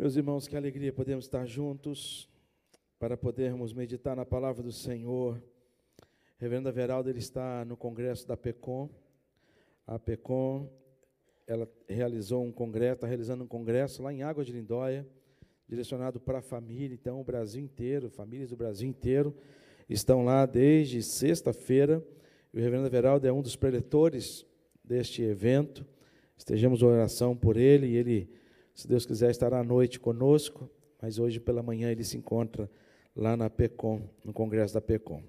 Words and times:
Meus 0.00 0.14
irmãos, 0.14 0.46
que 0.46 0.56
alegria 0.56 0.92
podemos 0.92 1.24
estar 1.24 1.44
juntos 1.44 2.28
para 3.00 3.16
podermos 3.16 3.72
meditar 3.72 4.14
na 4.14 4.24
palavra 4.24 4.62
do 4.62 4.70
Senhor. 4.70 5.42
Reverenda 6.38 6.70
Veralda 6.70 7.10
ele 7.10 7.18
está 7.18 7.64
no 7.64 7.76
congresso 7.76 8.24
da 8.24 8.36
PECOM. 8.36 8.88
A 9.84 9.98
PECOM, 9.98 10.70
ela 11.48 11.68
realizou 11.88 12.44
um 12.44 12.52
congresso, 12.52 12.94
está 12.94 13.06
realizando 13.08 13.42
um 13.42 13.48
congresso 13.48 14.00
lá 14.00 14.12
em 14.12 14.22
Água 14.22 14.44
de 14.44 14.52
Lindóia, 14.52 15.04
direcionado 15.66 16.20
para 16.20 16.38
a 16.38 16.42
família, 16.42 16.94
então 16.94 17.20
o 17.20 17.24
Brasil 17.24 17.60
inteiro, 17.60 18.08
famílias 18.08 18.50
do 18.50 18.56
Brasil 18.56 18.88
inteiro 18.88 19.34
estão 19.88 20.24
lá 20.24 20.46
desde 20.46 21.02
sexta-feira. 21.02 22.06
O 22.52 22.56
Reverendo 22.56 22.88
Veraldo 22.88 23.26
é 23.26 23.32
um 23.32 23.42
dos 23.42 23.56
preletores 23.56 24.46
deste 24.84 25.22
evento. 25.22 25.84
Estejamos 26.36 26.82
em 26.82 26.84
oração 26.84 27.36
por 27.36 27.56
ele 27.56 27.88
e 27.88 27.96
ele 27.96 28.38
se 28.78 28.86
Deus 28.86 29.04
quiser, 29.04 29.32
estará 29.32 29.58
à 29.58 29.64
noite 29.64 29.98
conosco, 29.98 30.70
mas 31.02 31.18
hoje 31.18 31.40
pela 31.40 31.64
manhã 31.64 31.90
ele 31.90 32.04
se 32.04 32.16
encontra 32.16 32.70
lá 33.14 33.36
na 33.36 33.50
PECOM, 33.50 34.08
no 34.24 34.32
congresso 34.32 34.72
da 34.72 34.80
PECOM. 34.80 35.20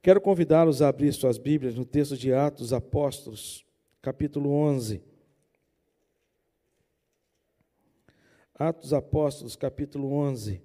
Quero 0.00 0.20
convidá-los 0.20 0.80
a 0.80 0.86
abrir 0.86 1.12
suas 1.12 1.36
Bíblias 1.36 1.74
no 1.74 1.84
texto 1.84 2.16
de 2.16 2.32
Atos 2.32 2.72
Apóstolos, 2.72 3.66
capítulo 4.00 4.50
11. 4.50 5.02
Atos 8.54 8.92
Apóstolos, 8.92 9.56
capítulo 9.56 10.12
11, 10.12 10.62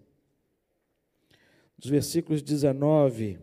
dos 1.76 1.90
versículos 1.90 2.44
19 2.44 3.40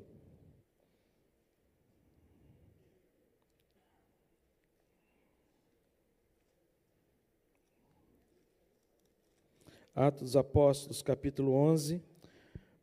Atos 9.99 10.21
dos 10.21 10.37
Apóstolos, 10.37 11.01
capítulo 11.01 11.53
11, 11.53 12.03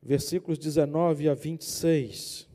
versículos 0.02 0.58
19 0.58 1.30
a 1.30 1.36
26. 1.36 2.50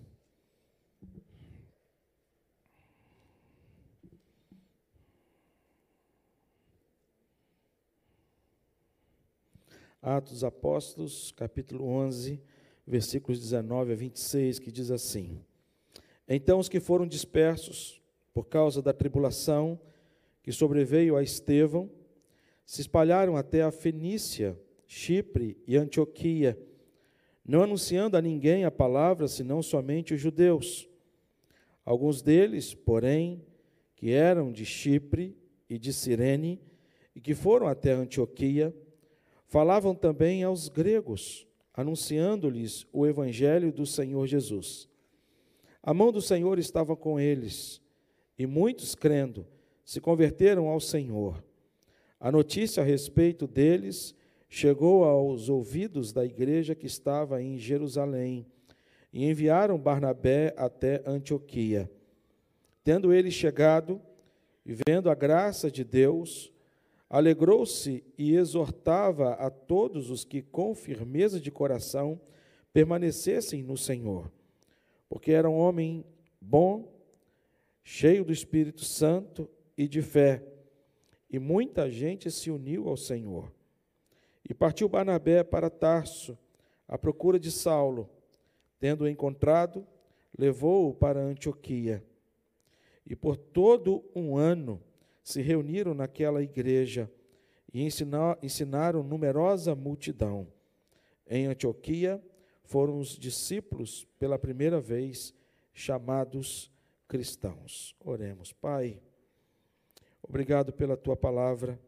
Atos 10.02 10.32
dos 10.32 10.42
Apóstolos, 10.42 11.30
capítulo 11.30 11.84
11, 11.84 12.42
versículos 12.84 13.38
19 13.38 13.92
a 13.92 13.94
26, 13.94 14.58
que 14.58 14.72
diz 14.72 14.90
assim: 14.90 15.40
Então 16.28 16.58
os 16.58 16.68
que 16.68 16.80
foram 16.80 17.06
dispersos 17.06 18.02
por 18.34 18.48
causa 18.48 18.82
da 18.82 18.92
tribulação 18.92 19.78
que 20.42 20.50
sobreveio 20.50 21.16
a 21.16 21.22
Estevão, 21.22 21.88
se 22.68 22.82
espalharam 22.82 23.34
até 23.34 23.62
a 23.62 23.70
Fenícia, 23.70 24.54
Chipre 24.86 25.56
e 25.66 25.74
Antioquia, 25.74 26.60
não 27.42 27.62
anunciando 27.62 28.14
a 28.14 28.20
ninguém 28.20 28.66
a 28.66 28.70
palavra, 28.70 29.26
senão 29.26 29.62
somente 29.62 30.12
os 30.12 30.20
judeus. 30.20 30.86
Alguns 31.82 32.20
deles, 32.20 32.74
porém, 32.74 33.42
que 33.96 34.10
eram 34.10 34.52
de 34.52 34.66
Chipre 34.66 35.34
e 35.66 35.78
de 35.78 35.94
Cirene, 35.94 36.60
e 37.16 37.22
que 37.22 37.34
foram 37.34 37.66
até 37.66 37.92
Antioquia, 37.92 38.76
falavam 39.46 39.94
também 39.94 40.42
aos 40.42 40.68
gregos, 40.68 41.46
anunciando-lhes 41.72 42.86
o 42.92 43.06
evangelho 43.06 43.72
do 43.72 43.86
Senhor 43.86 44.26
Jesus. 44.26 44.86
A 45.82 45.94
mão 45.94 46.12
do 46.12 46.20
Senhor 46.20 46.58
estava 46.58 46.94
com 46.94 47.18
eles, 47.18 47.80
e 48.38 48.46
muitos, 48.46 48.94
crendo, 48.94 49.46
se 49.86 50.02
converteram 50.02 50.68
ao 50.68 50.80
Senhor. 50.80 51.47
A 52.20 52.32
notícia 52.32 52.82
a 52.82 52.86
respeito 52.86 53.46
deles 53.46 54.12
chegou 54.48 55.04
aos 55.04 55.48
ouvidos 55.48 56.12
da 56.12 56.24
igreja 56.24 56.74
que 56.74 56.86
estava 56.86 57.40
em 57.40 57.56
Jerusalém 57.56 58.44
e 59.12 59.24
enviaram 59.24 59.78
Barnabé 59.78 60.52
até 60.56 61.00
Antioquia. 61.06 61.88
Tendo 62.82 63.12
ele 63.12 63.30
chegado 63.30 64.00
e 64.66 64.76
vendo 64.86 65.08
a 65.08 65.14
graça 65.14 65.70
de 65.70 65.84
Deus, 65.84 66.52
alegrou-se 67.08 68.04
e 68.18 68.34
exortava 68.34 69.34
a 69.34 69.48
todos 69.48 70.10
os 70.10 70.24
que, 70.24 70.42
com 70.42 70.74
firmeza 70.74 71.38
de 71.40 71.52
coração, 71.52 72.20
permanecessem 72.72 73.62
no 73.62 73.76
Senhor, 73.76 74.30
porque 75.08 75.30
era 75.30 75.48
um 75.48 75.56
homem 75.56 76.04
bom, 76.40 76.92
cheio 77.84 78.24
do 78.24 78.32
Espírito 78.32 78.84
Santo 78.84 79.48
e 79.76 79.86
de 79.86 80.02
fé 80.02 80.57
e 81.30 81.38
muita 81.38 81.90
gente 81.90 82.30
se 82.30 82.50
uniu 82.50 82.88
ao 82.88 82.96
Senhor. 82.96 83.52
E 84.48 84.54
partiu 84.54 84.88
Barnabé 84.88 85.44
para 85.44 85.68
Tarso, 85.68 86.38
à 86.86 86.96
procura 86.96 87.38
de 87.38 87.50
Saulo. 87.50 88.08
Tendo-o 88.80 89.08
encontrado, 89.08 89.86
levou-o 90.36 90.94
para 90.94 91.20
Antioquia. 91.20 92.02
E 93.04 93.14
por 93.14 93.36
todo 93.36 94.04
um 94.14 94.36
ano 94.36 94.82
se 95.22 95.42
reuniram 95.42 95.92
naquela 95.92 96.42
igreja 96.42 97.10
e 97.72 97.82
ensinaram 97.82 99.02
numerosa 99.02 99.74
multidão. 99.74 100.46
Em 101.26 101.46
Antioquia 101.46 102.22
foram 102.64 102.98
os 102.98 103.18
discípulos, 103.18 104.06
pela 104.18 104.38
primeira 104.38 104.80
vez, 104.80 105.34
chamados 105.72 106.72
cristãos. 107.06 107.94
Oremos, 108.00 108.52
Pai. 108.52 109.00
Obrigado 110.28 110.72
pela 110.72 110.96
tua 110.96 111.16
palavra. 111.16 111.80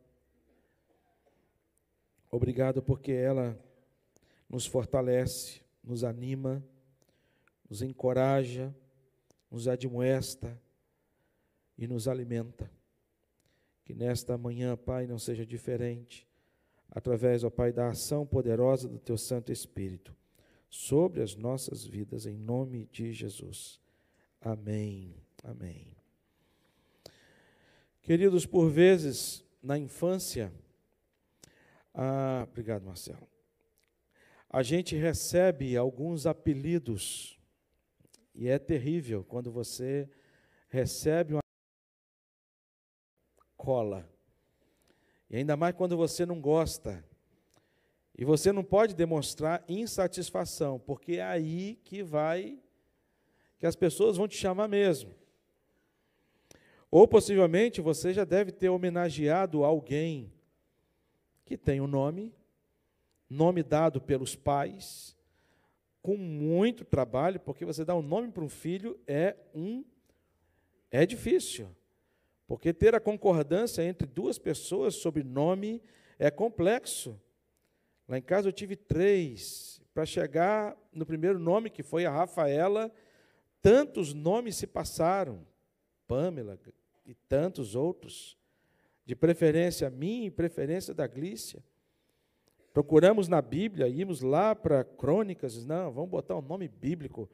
Obrigado 2.30 2.82
porque 2.82 3.12
ela 3.12 3.58
nos 4.48 4.64
fortalece, 4.66 5.60
nos 5.84 6.04
anima, 6.04 6.64
nos 7.68 7.82
encoraja, 7.82 8.74
nos 9.50 9.68
admoesta 9.68 10.58
e 11.76 11.86
nos 11.86 12.08
alimenta. 12.08 12.70
Que 13.84 13.92
nesta 13.92 14.38
manhã, 14.38 14.76
Pai, 14.76 15.06
não 15.06 15.18
seja 15.18 15.44
diferente, 15.44 16.26
através, 16.88 17.44
ó 17.44 17.50
Pai, 17.50 17.72
da 17.72 17.88
ação 17.88 18.26
poderosa 18.26 18.88
do 18.88 18.98
Teu 18.98 19.18
Santo 19.18 19.52
Espírito 19.52 20.16
sobre 20.70 21.20
as 21.20 21.34
nossas 21.34 21.84
vidas, 21.84 22.24
em 22.24 22.38
nome 22.38 22.88
de 22.92 23.12
Jesus. 23.12 23.80
Amém. 24.40 25.16
Amém. 25.42 26.00
Queridos, 28.10 28.44
por 28.44 28.69
vezes, 28.69 29.44
na 29.62 29.78
infância, 29.78 30.53
ah, 31.94 32.44
obrigado, 32.50 32.82
Marcelo. 32.82 33.25
A 34.48 34.65
gente 34.65 34.97
recebe 34.97 35.76
alguns 35.76 36.26
apelidos, 36.26 37.38
e 38.34 38.49
é 38.49 38.59
terrível 38.59 39.22
quando 39.22 39.53
você 39.53 40.10
recebe 40.69 41.34
uma 41.34 41.43
cola. 43.56 44.12
E 45.31 45.37
ainda 45.37 45.56
mais 45.56 45.76
quando 45.76 45.97
você 45.97 46.26
não 46.26 46.41
gosta. 46.41 47.04
E 48.19 48.25
você 48.25 48.50
não 48.50 48.65
pode 48.65 48.93
demonstrar 48.93 49.65
insatisfação, 49.69 50.81
porque 50.81 51.12
é 51.12 51.22
aí 51.22 51.76
que 51.84 52.03
vai 52.03 52.60
que 53.56 53.66
as 53.66 53.76
pessoas 53.76 54.16
vão 54.16 54.26
te 54.26 54.37
chamar 54.37 54.66
mesmo. 54.66 55.19
Ou 56.90 57.06
possivelmente 57.06 57.80
você 57.80 58.12
já 58.12 58.24
deve 58.24 58.50
ter 58.50 58.68
homenageado 58.68 59.64
alguém 59.64 60.32
que 61.44 61.56
tem 61.56 61.80
um 61.80 61.86
nome, 61.86 62.34
nome 63.28 63.62
dado 63.62 64.00
pelos 64.00 64.34
pais, 64.34 65.16
com 66.02 66.16
muito 66.16 66.84
trabalho, 66.84 67.38
porque 67.38 67.64
você 67.64 67.84
dá 67.84 67.94
um 67.94 68.02
nome 68.02 68.30
para 68.30 68.42
um 68.42 68.48
filho 68.48 68.98
é 69.06 69.36
um 69.54 69.84
é 70.90 71.06
difícil. 71.06 71.68
Porque 72.46 72.72
ter 72.72 72.94
a 72.96 73.00
concordância 73.00 73.82
entre 73.82 74.08
duas 74.08 74.38
pessoas 74.38 74.96
sobre 74.96 75.22
nome 75.22 75.81
é 76.19 76.31
complexo. 76.31 77.20
Lá 78.08 78.19
em 78.19 78.22
casa 78.22 78.48
eu 78.48 78.52
tive 78.52 78.75
três. 78.75 79.81
Para 79.94 80.04
chegar 80.04 80.76
no 80.93 81.06
primeiro 81.06 81.38
nome, 81.38 81.70
que 81.70 81.82
foi 81.82 82.04
a 82.04 82.10
Rafaela, 82.10 82.90
tantos 83.62 84.12
nomes 84.12 84.56
se 84.56 84.66
passaram. 84.66 85.46
Pamela, 86.08 86.58
e 87.10 87.14
tantos 87.28 87.74
outros, 87.74 88.38
de 89.04 89.16
preferência 89.16 89.88
a 89.88 89.90
mim 89.90 90.26
e 90.26 90.30
preferência 90.30 90.94
da 90.94 91.08
Glícia. 91.08 91.60
Procuramos 92.72 93.26
na 93.26 93.42
Bíblia, 93.42 93.88
íamos 93.88 94.20
lá 94.20 94.54
para 94.54 94.84
Crônicas, 94.84 95.66
não, 95.66 95.90
vamos 95.90 96.08
botar 96.08 96.36
um 96.36 96.40
nome 96.40 96.68
bíblico. 96.68 97.28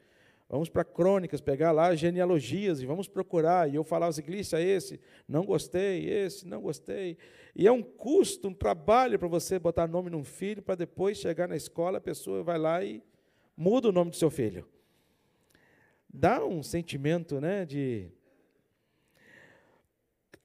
Vamos 0.49 0.71
para 0.71 0.83
Crônicas, 0.83 1.43
pegar 1.43 1.73
lá 1.73 1.95
genealogias 1.95 2.81
e 2.81 2.87
vamos 2.87 3.07
procurar. 3.07 3.69
E 3.69 3.75
eu 3.75 3.85
falava 3.85 4.11
assim, 4.11 4.23
Glícia, 4.23 4.59
esse, 4.59 4.99
não 5.29 5.45
gostei, 5.45 6.09
esse, 6.09 6.47
não 6.47 6.63
gostei. 6.63 7.19
E 7.55 7.67
é 7.67 7.73
um 7.73 7.83
custo, 7.83 8.49
um 8.49 8.55
trabalho 8.55 9.19
para 9.19 9.29
você 9.29 9.59
botar 9.59 9.87
nome 9.87 10.09
num 10.09 10.25
filho, 10.25 10.63
para 10.63 10.77
depois 10.77 11.19
chegar 11.19 11.47
na 11.47 11.57
escola, 11.57 11.99
a 11.99 12.01
pessoa 12.01 12.43
vai 12.43 12.59
lá 12.59 12.83
e 12.83 13.03
muda 13.55 13.91
o 13.91 13.93
nome 13.93 14.11
do 14.11 14.17
seu 14.17 14.31
filho. 14.31 14.67
Dá 16.09 16.43
um 16.43 16.63
sentimento 16.63 17.41
né, 17.43 17.67
de 17.67 18.11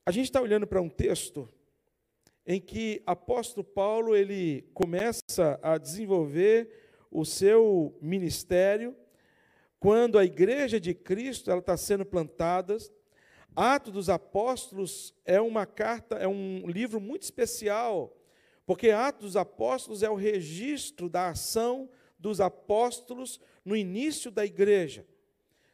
a 0.05 0.11
gente 0.11 0.25
está 0.25 0.41
olhando 0.41 0.65
para 0.65 0.81
um 0.81 0.89
texto 0.89 1.47
em 2.45 2.59
que 2.59 3.03
apóstolo 3.05 3.63
Paulo 3.63 4.15
ele 4.15 4.63
começa 4.73 5.59
a 5.61 5.77
desenvolver 5.77 6.69
o 7.11 7.23
seu 7.23 7.95
ministério 8.01 8.95
quando 9.79 10.17
a 10.17 10.25
igreja 10.25 10.79
de 10.79 10.93
Cristo 10.93 11.51
ela 11.51 11.59
está 11.59 11.77
sendo 11.77 12.05
plantada. 12.05 12.77
Atos 13.55 13.93
dos 13.93 14.09
Apóstolos 14.09 15.13
é 15.25 15.39
uma 15.39 15.65
carta, 15.65 16.15
é 16.15 16.27
um 16.27 16.65
livro 16.67 16.99
muito 16.99 17.23
especial, 17.23 18.17
porque 18.65 18.89
Atos 18.89 19.21
dos 19.21 19.35
Apóstolos 19.35 20.03
é 20.03 20.09
o 20.09 20.15
registro 20.15 21.09
da 21.09 21.29
ação 21.29 21.89
dos 22.17 22.39
apóstolos 22.39 23.39
no 23.65 23.75
início 23.75 24.31
da 24.31 24.45
igreja. 24.45 25.05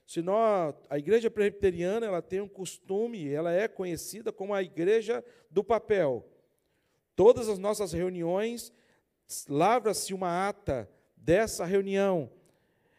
Se 0.07 0.21
nós, 0.21 0.74
a 0.89 0.98
igreja 0.98 1.30
presbiteriana 1.30 2.06
ela 2.06 2.21
tem 2.21 2.39
um 2.39 2.48
costume, 2.48 3.27
ela 3.30 3.51
é 3.51 3.68
conhecida 3.68 4.31
como 4.31 4.54
a 4.54 4.63
igreja 4.63 5.21
do 5.51 5.62
papel. 5.65 6.25
Todas 7.13 7.50
as 7.50 7.59
nossas 7.59 7.92
reuniões 7.92 8.71
lavra-se 9.50 10.13
uma 10.13 10.48
ata 10.48 10.89
dessa 11.18 11.65
reunião. 11.65 12.31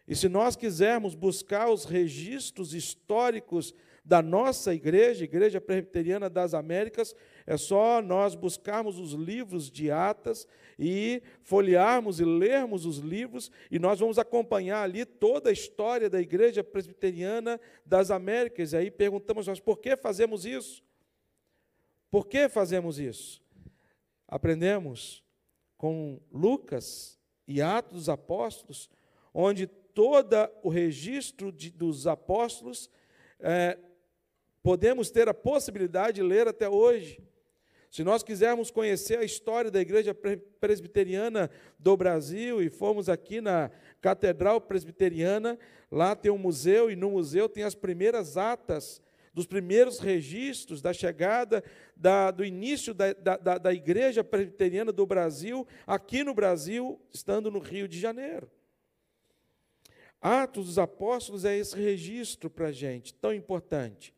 E 0.06 0.14
se 0.14 0.28
nós 0.28 0.55
quisermos 0.55 1.14
buscar 1.14 1.70
os 1.70 1.87
registros 1.87 2.75
históricos 2.75 3.75
da 4.08 4.22
nossa 4.22 4.75
igreja, 4.75 5.22
Igreja 5.22 5.60
Presbiteriana 5.60 6.31
das 6.31 6.55
Américas, 6.55 7.14
é 7.46 7.58
só 7.58 8.00
nós 8.00 8.34
buscarmos 8.34 8.99
os 8.99 9.12
livros 9.12 9.70
de 9.70 9.90
atas 9.90 10.49
e 10.78 11.22
folhearmos 11.43 12.19
e 12.19 12.25
lermos 12.25 12.87
os 12.87 12.96
livros, 12.96 13.50
e 13.70 13.78
nós 13.78 14.00
vamos 14.00 14.19
acompanhar 14.19 14.82
ali 14.82 15.05
toda 15.05 15.50
a 15.50 15.52
história 15.52 16.08
da 16.08 16.19
Igreja 16.19 16.64
Presbiteriana 16.64 17.60
das 17.84 18.10
Américas. 18.10 18.72
E 18.72 18.78
aí 18.78 18.90
perguntamos 18.90 19.46
nós, 19.46 19.60
por 19.60 19.78
que 19.78 19.94
fazemos 19.94 20.46
isso? 20.46 20.82
Por 22.10 22.26
que 22.26 22.49
fazemos 22.49 22.99
isso? 22.99 23.43
Aprendemos 24.26 25.22
com 25.76 26.19
Lucas 26.32 27.19
e 27.46 27.60
Atos 27.60 27.93
dos 27.93 28.08
Apóstolos, 28.08 28.88
onde 29.34 29.66
todo 29.66 30.34
o 30.62 30.70
registro 30.70 31.52
de, 31.52 31.70
dos 31.70 32.06
apóstolos 32.06 32.88
é, 33.40 33.76
podemos 34.69 35.11
ter 35.11 35.26
a 35.31 35.32
possibilidade 35.32 36.17
de 36.17 36.23
ler 36.23 36.47
até 36.47 36.69
hoje. 36.69 37.26
Se 37.91 38.05
nós 38.05 38.23
quisermos 38.23 38.70
conhecer 38.70 39.19
a 39.19 39.25
história 39.25 39.70
da 39.70 39.81
igreja 39.81 40.15
presbiteriana 40.61 41.50
do 41.79 41.97
Brasil 41.97 42.61
e 42.62 42.69
formos 42.69 43.09
aqui 43.09 43.41
na 43.41 43.70
Catedral 44.03 44.61
Presbiteriana, 44.61 45.59
lá 45.91 46.15
tem 46.15 46.31
um 46.31 46.37
museu 46.37 46.91
e 46.91 46.97
no 46.97 47.12
museu 47.12 47.49
tem 47.49 47.65
as 47.65 47.75
primeiras 47.75 48.37
atas 48.37 49.00
dos 49.32 49.47
primeiros 49.47 50.00
registros 50.00 50.82
da 50.82 50.93
chegada, 50.93 51.65
da, 51.97 52.31
do 52.31 52.44
início 52.44 52.93
da, 52.93 53.15
da, 53.15 53.56
da 53.56 53.73
igreja 53.73 54.23
presbiteriana 54.23 54.93
do 54.93 55.06
Brasil, 55.06 55.67
aqui 55.87 56.23
no 56.23 56.35
Brasil, 56.35 57.00
estando 57.11 57.50
no 57.50 57.59
Rio 57.59 57.88
de 57.88 57.99
Janeiro. 57.99 58.50
Atos 60.20 60.67
dos 60.67 60.79
Apóstolos 60.79 61.47
é 61.47 61.56
esse 61.56 61.75
registro 61.75 62.50
para 62.50 62.67
a 62.67 62.73
gente, 62.73 63.15
tão 63.15 63.32
importante. 63.32 64.18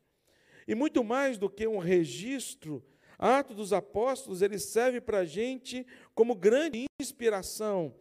E 0.67 0.75
muito 0.75 1.03
mais 1.03 1.37
do 1.37 1.49
que 1.49 1.67
um 1.67 1.77
registro, 1.77 2.83
Atos 3.17 3.55
dos 3.55 3.73
Apóstolos, 3.73 4.41
ele 4.41 4.57
serve 4.57 4.99
para 4.99 5.19
a 5.19 5.25
gente 5.25 5.85
como 6.15 6.35
grande 6.35 6.85
inspiração, 6.99 7.93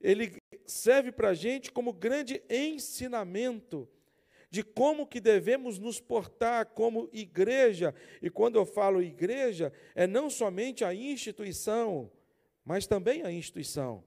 ele 0.00 0.36
serve 0.66 1.12
para 1.12 1.30
a 1.30 1.34
gente 1.34 1.70
como 1.70 1.92
grande 1.92 2.42
ensinamento 2.48 3.88
de 4.50 4.62
como 4.62 5.06
que 5.06 5.20
devemos 5.20 5.78
nos 5.78 6.00
portar 6.00 6.66
como 6.66 7.08
igreja. 7.12 7.94
E 8.22 8.30
quando 8.30 8.56
eu 8.56 8.64
falo 8.64 9.02
igreja, 9.02 9.72
é 9.94 10.06
não 10.06 10.30
somente 10.30 10.84
a 10.84 10.94
instituição, 10.94 12.10
mas 12.64 12.86
também 12.86 13.22
a 13.22 13.30
instituição. 13.30 14.02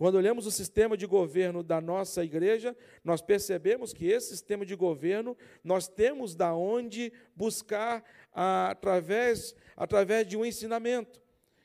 Quando 0.00 0.14
olhamos 0.14 0.46
o 0.46 0.50
sistema 0.50 0.96
de 0.96 1.04
governo 1.04 1.62
da 1.62 1.78
nossa 1.78 2.24
igreja, 2.24 2.74
nós 3.04 3.20
percebemos 3.20 3.92
que 3.92 4.06
esse 4.06 4.28
sistema 4.28 4.64
de 4.64 4.74
governo 4.74 5.36
nós 5.62 5.88
temos 5.88 6.34
da 6.34 6.54
onde 6.54 7.12
buscar 7.36 8.02
através, 8.32 9.54
através 9.76 10.26
de 10.26 10.38
um 10.38 10.44
ensinamento 10.46 11.20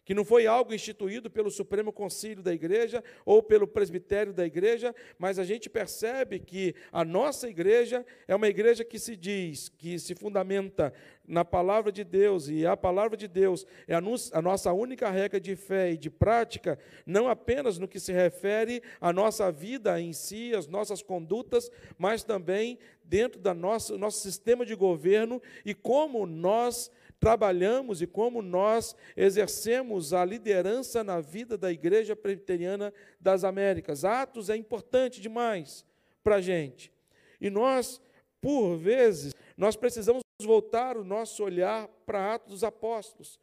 que 0.05 0.13
não 0.13 0.23
foi 0.23 0.45
algo 0.45 0.73
instituído 0.73 1.29
pelo 1.31 1.49
Supremo 1.49 1.91
Concílio 1.91 2.43
da 2.43 2.53
Igreja 2.53 3.03
ou 3.25 3.41
pelo 3.41 3.67
presbitério 3.67 4.31
da 4.31 4.45
Igreja, 4.45 4.93
mas 5.17 5.39
a 5.39 5.43
gente 5.43 5.67
percebe 5.67 6.39
que 6.39 6.75
a 6.91 7.03
nossa 7.03 7.49
igreja 7.49 8.05
é 8.27 8.35
uma 8.35 8.47
igreja 8.47 8.85
que 8.85 8.99
se 8.99 9.15
diz, 9.15 9.67
que 9.67 9.97
se 9.97 10.13
fundamenta 10.13 10.93
na 11.27 11.43
palavra 11.43 11.91
de 11.91 12.03
Deus, 12.03 12.47
e 12.49 12.67
a 12.67 12.77
palavra 12.77 13.17
de 13.17 13.27
Deus 13.27 13.65
é 13.87 13.95
a 13.95 14.41
nossa 14.41 14.71
única 14.71 15.09
regra 15.09 15.39
de 15.39 15.55
fé 15.55 15.91
e 15.91 15.97
de 15.97 16.11
prática, 16.11 16.77
não 17.03 17.27
apenas 17.27 17.79
no 17.79 17.87
que 17.87 17.99
se 17.99 18.13
refere 18.13 18.83
à 19.01 19.11
nossa 19.11 19.51
vida 19.51 19.99
em 19.99 20.13
si, 20.13 20.53
às 20.53 20.67
nossas 20.67 21.01
condutas, 21.01 21.71
mas 21.97 22.23
também 22.23 22.77
dentro 23.03 23.41
do 23.41 23.53
nosso, 23.53 23.97
nosso 23.97 24.19
sistema 24.19 24.65
de 24.65 24.75
governo 24.75 25.41
e 25.63 25.73
como 25.73 26.25
nós 26.25 26.91
trabalhamos 27.25 28.03
e 28.03 28.05
como 28.05 28.39
nós 28.39 28.95
exercemos 29.17 30.13
a 30.13 30.23
liderança 30.23 31.03
na 31.03 31.19
vida 31.19 31.57
da 31.57 31.71
Igreja 31.71 32.15
Presbiteriana 32.15 32.93
das 33.19 33.43
Américas. 33.43 34.05
Atos 34.05 34.47
é 34.47 34.55
importante 34.55 35.19
demais 35.19 35.83
para 36.23 36.35
a 36.35 36.41
gente. 36.41 36.93
E 37.41 37.49
nós, 37.49 37.99
por 38.39 38.77
vezes, 38.77 39.33
nós 39.57 39.75
precisamos 39.75 40.21
voltar 40.39 40.97
o 40.97 41.03
nosso 41.03 41.43
olhar 41.43 41.87
para 42.05 42.35
Atos 42.35 42.51
dos 42.51 42.63
Apóstolos, 42.63 43.39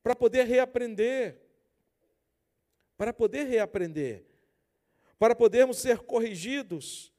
para 0.00 0.14
poder 0.14 0.44
reaprender, 0.44 1.40
para 2.96 3.12
poder 3.12 3.48
reaprender, 3.48 4.22
para 5.18 5.34
podermos 5.34 5.78
ser 5.78 5.98
corrigidos, 5.98 7.12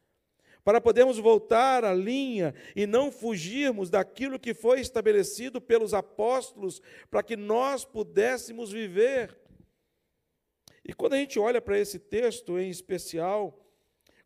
para 0.69 0.80
podermos 0.80 1.18
voltar 1.18 1.83
à 1.83 1.95
linha 1.95 2.54
e 2.75 2.86
não 2.86 3.12
fugirmos 3.12 3.89
daquilo 3.89 4.38
que 4.38 4.54
foi 4.54 4.80
estabelecido 4.80 5.60
pelos 5.60 5.95
apóstolos, 5.95 6.80
para 7.10 7.24
que 7.24 7.36
nós 7.36 7.83
pudéssemos 7.83 8.71
viver. 8.71 9.36
E 10.86 10.94
quando 10.94 11.13
a 11.13 11.18
gente 11.18 11.39
olha 11.39 11.60
para 11.60 11.80
esse 11.80 11.98
texto 11.98 12.60
em 12.60 12.69
especial, 12.69 13.60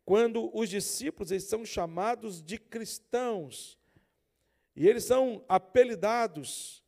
quando 0.04 0.54
os 0.54 0.68
discípulos 0.68 1.30
eles 1.30 1.44
são 1.44 1.64
chamados 1.64 2.42
de 2.42 2.58
cristãos, 2.58 3.78
e 4.76 4.86
eles 4.86 5.04
são 5.04 5.42
apelidados, 5.48 6.84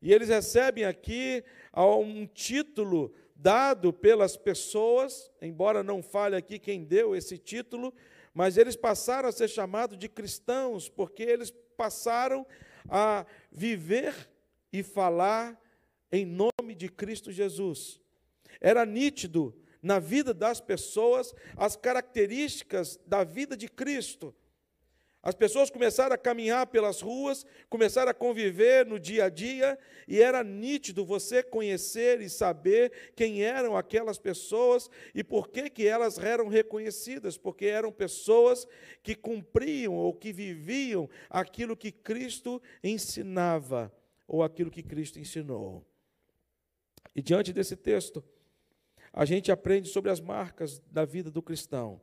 e 0.00 0.14
eles 0.14 0.30
recebem 0.30 0.86
aqui 0.86 1.44
um 1.76 2.26
título 2.26 3.12
dado 3.36 3.92
pelas 3.92 4.34
pessoas, 4.34 5.30
embora 5.42 5.82
não 5.82 6.02
fale 6.02 6.36
aqui 6.36 6.58
quem 6.58 6.84
deu 6.84 7.14
esse 7.14 7.36
título, 7.36 7.92
mas 8.34 8.56
eles 8.58 8.74
passaram 8.74 9.28
a 9.28 9.32
ser 9.32 9.48
chamados 9.48 9.96
de 9.96 10.08
cristãos, 10.08 10.88
porque 10.88 11.22
eles 11.22 11.52
passaram 11.76 12.44
a 12.88 13.24
viver 13.50 14.28
e 14.72 14.82
falar 14.82 15.58
em 16.10 16.26
nome 16.26 16.74
de 16.74 16.88
Cristo 16.88 17.30
Jesus. 17.30 18.00
Era 18.60 18.84
nítido 18.84 19.56
na 19.80 19.98
vida 19.98 20.34
das 20.34 20.60
pessoas 20.60 21.32
as 21.56 21.76
características 21.76 22.98
da 23.06 23.22
vida 23.22 23.56
de 23.56 23.68
Cristo. 23.68 24.34
As 25.24 25.34
pessoas 25.34 25.70
começaram 25.70 26.14
a 26.14 26.18
caminhar 26.18 26.66
pelas 26.66 27.00
ruas, 27.00 27.46
começaram 27.70 28.10
a 28.10 28.14
conviver 28.14 28.84
no 28.84 29.00
dia 29.00 29.24
a 29.24 29.28
dia, 29.30 29.78
e 30.06 30.20
era 30.20 30.44
nítido 30.44 31.02
você 31.02 31.42
conhecer 31.42 32.20
e 32.20 32.28
saber 32.28 32.92
quem 33.16 33.42
eram 33.42 33.74
aquelas 33.74 34.18
pessoas 34.18 34.90
e 35.14 35.24
por 35.24 35.48
que, 35.48 35.70
que 35.70 35.86
elas 35.86 36.18
eram 36.18 36.46
reconhecidas, 36.48 37.38
porque 37.38 37.64
eram 37.64 37.90
pessoas 37.90 38.68
que 39.02 39.14
cumpriam 39.14 39.94
ou 39.94 40.12
que 40.12 40.30
viviam 40.30 41.08
aquilo 41.30 41.74
que 41.74 41.90
Cristo 41.90 42.60
ensinava, 42.82 43.90
ou 44.28 44.42
aquilo 44.42 44.70
que 44.70 44.82
Cristo 44.82 45.18
ensinou. 45.18 45.86
E 47.16 47.22
diante 47.22 47.50
desse 47.50 47.76
texto, 47.76 48.22
a 49.10 49.24
gente 49.24 49.50
aprende 49.50 49.88
sobre 49.88 50.10
as 50.10 50.20
marcas 50.20 50.82
da 50.90 51.06
vida 51.06 51.30
do 51.30 51.40
cristão. 51.40 51.98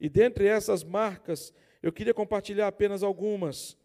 E 0.00 0.08
dentre 0.08 0.46
essas 0.46 0.82
marcas, 0.82 1.52
eu 1.82 1.92
queria 1.92 2.14
compartilhar 2.14 2.68
apenas 2.68 3.02
algumas. 3.02 3.76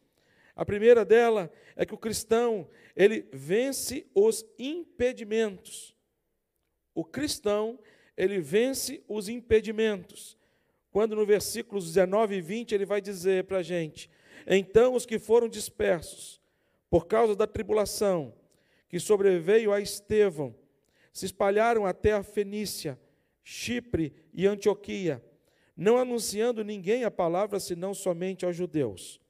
A 0.56 0.63
primeira 0.66 1.04
dela 1.04 1.51
é 1.75 1.86
que 1.86 1.94
o 1.94 1.98
cristão, 1.98 2.68
ele 2.96 3.27
vence 3.34 4.06
os 4.13 4.46
impedimentos. 4.58 5.96
O 6.94 7.04
cristão, 7.04 7.80
ele 8.16 8.39
vence 8.39 9.04
os 9.08 9.27
impedimentos. 9.27 10.38
Quando 10.92 11.16
no 11.16 11.25
versículos 11.25 11.86
19 11.86 12.36
e 12.36 12.42
20 12.42 12.74
ele 12.74 12.86
vai 12.86 13.01
dizer 13.01 13.44
para 13.46 13.60
a 13.60 13.63
gente: 13.63 14.10
Então 14.48 14.94
os 14.94 15.06
que 15.06 15.20
foram 15.20 15.48
dispersos 15.48 16.42
por 16.89 17.06
causa 17.06 17.36
da 17.36 17.46
tribulação 17.46 18.34
que 18.89 19.00
sobreveio 19.00 19.74
a 19.74 19.82
Estevão 19.82 20.56
se 21.12 21.25
espalharam 21.25 21.86
até 21.86 22.13
a 22.13 22.24
Fenícia, 22.24 23.00
Chipre 23.44 24.13
e 24.34 24.48
Antioquia 24.48 25.24
não 25.78 25.98
anunciando 25.98 26.64
ninguém 26.64 27.04
a 27.04 27.12
palavra 27.12 27.60
senão 27.60 27.94
somente 27.94 28.44
aos 28.44 28.56
judeus. 28.56 29.22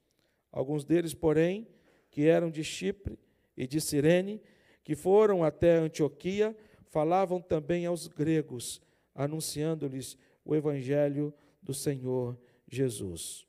Alguns 0.50 0.82
deles, 0.82 1.12
porém, 1.12 1.68
que 2.10 2.26
eram 2.26 2.50
de 2.50 2.64
Chipre 2.64 3.18
e 3.54 3.66
de 3.66 3.80
Cirene, 3.80 4.40
que 4.82 4.96
foram 4.96 5.44
até 5.44 5.76
Antioquia 5.76 6.56
falavam 6.88 7.38
também 7.40 7.84
aos 7.84 8.08
gregos, 8.08 8.80
anunciando-lhes 9.14 10.16
o 10.42 10.56
evangelho 10.56 11.34
do 11.62 11.74
Senhor 11.74 12.38
Jesus. 12.66 13.46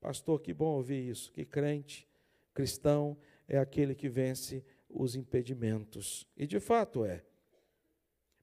Pastor, 0.00 0.40
que 0.40 0.54
bom 0.54 0.76
ouvir 0.76 1.08
isso. 1.08 1.32
Que 1.32 1.44
crente, 1.44 2.06
cristão, 2.54 3.18
é 3.48 3.58
aquele 3.58 3.96
que 3.96 4.08
vence 4.08 4.64
os 4.88 5.16
impedimentos. 5.16 6.26
E 6.36 6.46
de 6.46 6.60
fato 6.60 7.04
é. 7.04 7.24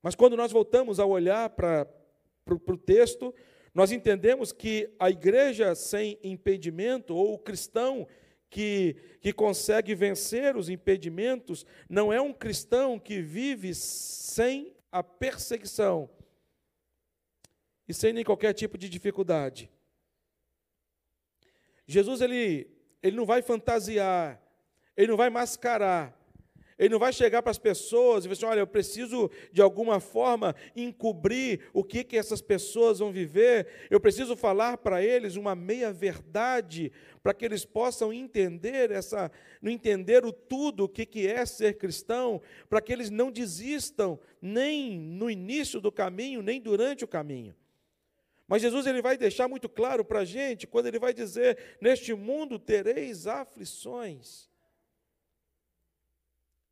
Mas 0.01 0.15
quando 0.15 0.35
nós 0.35 0.51
voltamos 0.51 0.99
a 0.99 1.05
olhar 1.05 1.49
para 1.49 1.87
o 2.45 2.77
texto, 2.77 3.33
nós 3.75 3.91
entendemos 3.91 4.53
que 4.53 4.89
a 4.97 5.09
igreja 5.09 5.75
sem 5.75 6.17
impedimento, 6.23 7.13
ou 7.13 7.33
o 7.33 7.37
cristão 7.37 8.07
que, 8.49 8.95
que 9.19 9.33
consegue 9.33 9.93
vencer 9.93 10.55
os 10.55 10.69
impedimentos, 10.69 11.65
não 11.89 12.13
é 12.13 12.21
um 12.21 12.31
cristão 12.31 12.97
que 12.97 13.21
vive 13.21 13.75
sem 13.75 14.73
a 14.89 15.03
perseguição 15.03 16.09
e 17.85 17.93
sem 17.93 18.13
nem 18.13 18.23
qualquer 18.23 18.53
tipo 18.53 18.77
de 18.77 18.87
dificuldade. 18.87 19.69
Jesus 21.85 22.21
ele, 22.21 22.71
ele 23.03 23.17
não 23.17 23.25
vai 23.25 23.41
fantasiar, 23.41 24.41
ele 24.95 25.09
não 25.09 25.17
vai 25.17 25.29
mascarar, 25.29 26.17
ele 26.77 26.89
não 26.89 26.99
vai 26.99 27.13
chegar 27.13 27.41
para 27.41 27.51
as 27.51 27.57
pessoas 27.57 28.25
e 28.25 28.27
dizer 28.27 28.33
assim: 28.33 28.51
olha, 28.51 28.59
eu 28.59 28.67
preciso 28.67 29.31
de 29.51 29.61
alguma 29.61 29.99
forma 29.99 30.53
encobrir 30.75 31.69
o 31.73 31.83
que, 31.83 32.03
que 32.03 32.17
essas 32.17 32.41
pessoas 32.41 32.99
vão 32.99 33.11
viver, 33.11 33.67
eu 33.89 33.99
preciso 33.99 34.35
falar 34.35 34.77
para 34.77 35.01
eles 35.01 35.37
uma 35.37 35.55
meia-verdade, 35.55 36.91
para 37.23 37.33
que 37.33 37.45
eles 37.45 37.63
possam 37.63 38.11
entender 38.11 38.91
essa, 38.91 39.31
entender 39.63 40.25
o 40.25 40.33
tudo, 40.33 40.83
o 40.83 40.89
que, 40.89 41.05
que 41.05 41.27
é 41.27 41.45
ser 41.45 41.77
cristão, 41.77 42.41
para 42.69 42.81
que 42.81 42.91
eles 42.91 43.09
não 43.09 43.31
desistam 43.31 44.19
nem 44.41 44.99
no 44.99 45.29
início 45.29 45.79
do 45.79 45.91
caminho, 45.91 46.41
nem 46.41 46.59
durante 46.59 47.05
o 47.05 47.07
caminho. 47.07 47.55
Mas 48.47 48.61
Jesus 48.61 48.85
ele 48.85 49.01
vai 49.01 49.17
deixar 49.17 49.47
muito 49.47 49.69
claro 49.69 50.03
para 50.03 50.19
a 50.19 50.25
gente 50.25 50.67
quando 50.67 50.87
ele 50.87 50.99
vai 50.99 51.13
dizer: 51.13 51.57
Neste 51.79 52.13
mundo 52.13 52.59
tereis 52.59 53.27
aflições. 53.27 54.53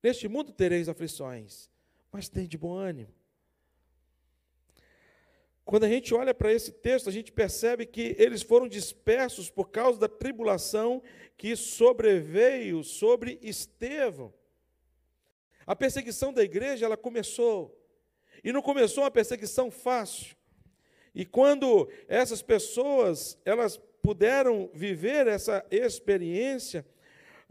Neste 0.04 0.28
mundo 0.28 0.52
tereis 0.52 0.90
aflições, 0.90 1.70
mas 2.12 2.28
tem 2.28 2.46
de 2.46 2.58
bom 2.58 2.74
ânimo. 2.74 3.14
Quando 5.64 5.86
a 5.86 5.90
gente 5.90 6.14
olha 6.14 6.34
para 6.34 6.52
esse 6.52 6.74
texto, 6.74 7.08
a 7.08 7.12
gente 7.12 7.32
percebe 7.32 7.86
que 7.86 8.14
eles 8.20 8.42
foram 8.42 8.68
dispersos 8.68 9.50
por 9.50 9.70
causa 9.70 9.98
da 9.98 10.10
tribulação 10.10 11.02
que 11.38 11.56
sobreveio 11.56 12.84
sobre 12.84 13.40
Estevão. 13.42 14.34
A 15.66 15.74
perseguição 15.74 16.34
da 16.34 16.44
igreja, 16.44 16.86
ela 16.86 16.98
começou. 16.98 17.80
E 18.44 18.52
não 18.52 18.62
começou 18.62 19.06
uma 19.06 19.12
perseguição 19.12 19.72
fácil. 19.72 20.36
E 21.16 21.26
quando 21.26 21.90
essas 22.10 22.42
pessoas, 22.42 23.38
elas 23.46 23.80
puderam 24.02 24.70
viver 24.74 25.28
essa 25.28 25.66
experiência, 25.72 26.86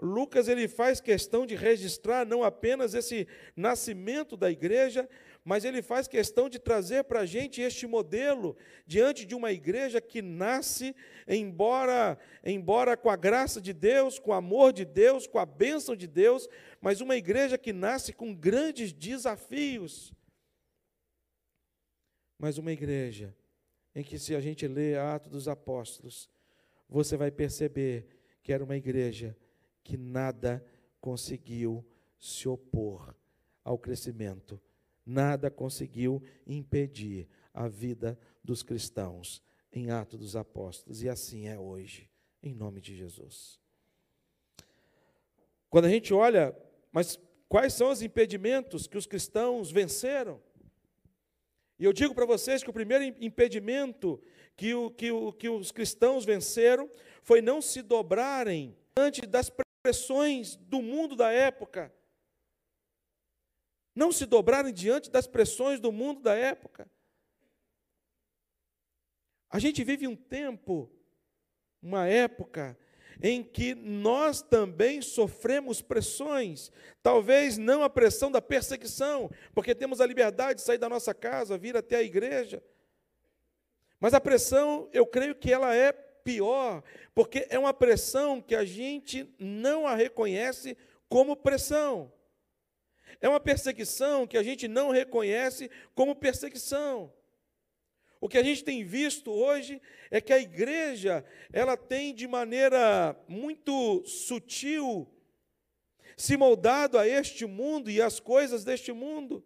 Lucas 0.03 0.49
ele 0.49 0.67
faz 0.67 1.01
questão 1.01 1.47
de 1.47 1.55
registrar 1.55 2.27
não 2.27 2.43
apenas 2.43 2.93
esse 2.93 3.29
nascimento 3.55 4.37
da 4.37 4.51
igreja, 4.51 5.09
mas 5.45 5.65
ele 5.65 5.81
faz 5.81 6.09
questão 6.09 6.49
de 6.49 6.59
trazer 6.59 7.05
para 7.05 7.21
a 7.21 7.27
gente 7.27 7.61
este 7.61 7.87
modelo 7.87 8.57
diante 8.85 9.25
de 9.25 9.33
uma 9.33 9.53
igreja 9.53 10.01
que 10.01 10.21
nasce, 10.21 10.93
embora, 11.27 12.19
embora 12.45 12.97
com 12.97 13.09
a 13.09 13.15
graça 13.15 13.61
de 13.61 13.73
Deus, 13.73 14.19
com 14.19 14.33
o 14.33 14.35
amor 14.35 14.73
de 14.73 14.85
Deus, 14.85 15.29
com 15.29 15.39
a 15.39 15.47
bênção 15.47 15.95
de 15.95 16.09
Deus, 16.09 16.49
mas 16.81 17.01
uma 17.01 17.15
igreja 17.15 17.57
que 17.57 17.73
nasce 17.73 18.13
com 18.13 18.35
grandes 18.35 18.93
desafios. 18.93 20.13
Mas 22.37 22.59
uma 22.59 22.73
igreja 22.73 23.33
em 23.95 24.03
que, 24.03 24.19
se 24.19 24.35
a 24.35 24.41
gente 24.41 24.67
lê 24.67 24.97
Atos 24.97 25.31
dos 25.31 25.47
Apóstolos, 25.47 26.29
você 26.89 27.17
vai 27.17 27.31
perceber 27.31 28.09
que 28.43 28.53
era 28.53 28.65
uma 28.65 28.77
igreja 28.77 29.37
que 29.83 29.97
nada 29.97 30.65
conseguiu 31.01 31.85
se 32.19 32.49
opor 32.49 33.15
ao 33.65 33.79
crescimento, 33.79 34.61
nada 35.05 35.51
conseguiu 35.51 36.23
impedir 36.47 37.29
a 37.53 37.69
vida 37.69 38.19
dos 38.43 38.63
cristãos 38.63 39.43
em 39.73 39.91
Atos 39.91 40.19
dos 40.19 40.37
Apóstolos, 40.37 41.03
e 41.03 41.09
assim 41.09 41.49
é 41.49 41.59
hoje, 41.59 42.09
em 42.43 42.55
nome 42.55 42.81
de 42.81 42.95
Jesus. 42.95 43.59
Quando 45.71 45.87
a 45.87 45.89
gente 45.89 46.13
olha, 46.13 46.55
mas 46.93 47.19
quais 47.49 47.73
são 47.73 47.91
os 47.91 48.03
impedimentos 48.03 48.87
que 48.87 48.99
os 48.99 49.07
cristãos 49.07 49.71
venceram? 49.71 50.41
E 51.79 51.85
eu 51.85 51.93
digo 51.93 52.15
para 52.15 52.27
vocês 52.27 52.63
que 52.63 52.71
o 52.71 52.75
primeiro 52.75 53.03
impedimento 53.25 54.23
que, 54.57 54.75
o, 54.75 54.91
que, 54.91 55.11
o, 55.11 55.33
que 55.33 55.49
os 55.49 55.73
cristãos 55.73 56.25
venceram 56.25 56.89
foi 57.23 57.41
não 57.41 57.61
se 57.61 57.83
dobrarem 57.83 58.77
diante 58.97 59.27
das 59.27 59.51
pressões 59.83 60.57
do 60.57 60.81
mundo 60.81 61.17
da 61.17 61.31
época. 61.31 61.93
Não 63.95 64.13
se 64.13 64.25
dobrarem 64.25 64.73
diante 64.73 65.11
das 65.11 65.27
pressões 65.27 65.81
do 65.81 65.91
mundo 65.93 66.21
da 66.21 66.35
época. 66.35 66.91
A 69.51 69.59
gente 69.59 69.85
vive 69.85 70.07
um 70.07 70.17
tempo, 70.17 70.91
uma 71.83 72.07
época, 72.07 72.79
em 73.23 73.43
que 73.43 73.75
nós 73.75 74.41
também 74.41 75.03
sofremos 75.03 75.83
pressões, 75.83 76.71
talvez 77.03 77.59
não 77.59 77.83
a 77.83 77.91
pressão 77.91 78.31
da 78.31 78.41
perseguição, 78.41 79.31
porque 79.55 79.75
temos 79.75 80.01
a 80.01 80.07
liberdade 80.07 80.61
de 80.61 80.63
sair 80.63 80.79
da 80.79 80.89
nossa 80.89 81.13
casa, 81.13 81.59
vir 81.59 81.77
até 81.77 81.97
a 81.97 82.03
igreja. 82.03 82.63
Mas 84.01 84.15
a 84.15 84.21
pressão, 84.21 84.89
eu 84.93 85.07
creio 85.07 85.35
que 85.35 85.53
ela 85.53 85.75
é 85.75 85.93
pior, 86.23 86.83
porque 87.15 87.47
é 87.51 87.59
uma 87.59 87.75
pressão 87.75 88.41
que 88.41 88.55
a 88.55 88.65
gente 88.65 89.29
não 89.39 89.87
a 89.87 89.95
reconhece 89.95 90.77
como 91.09 91.37
pressão. 91.37 92.13
É 93.21 93.29
uma 93.29 93.41
perseguição 93.41 94.27
que 94.27 94.37
a 94.37 94.43
gente 94.43 94.67
não 94.67 94.91
reconhece 94.91 95.71
como 95.95 96.15
perseguição. 96.15 97.13
O 98.21 98.29
que 98.29 98.39
a 98.39 98.43
gente 98.43 98.63
tem 98.63 98.85
visto 98.85 99.31
hoje 99.31 99.83
é 100.11 100.21
que 100.21 100.33
a 100.33 100.39
igreja, 100.39 101.25
ela 101.53 101.77
tem 101.77 102.15
de 102.15 102.27
maneira 102.29 103.17
muito 103.27 104.05
sutil 104.07 105.09
se 106.17 106.37
moldado 106.37 106.99
a 106.99 107.07
este 107.07 107.47
mundo 107.47 107.91
e 107.91 108.01
às 108.01 108.21
coisas 108.21 108.63
deste 108.63 108.93
mundo. 108.93 109.45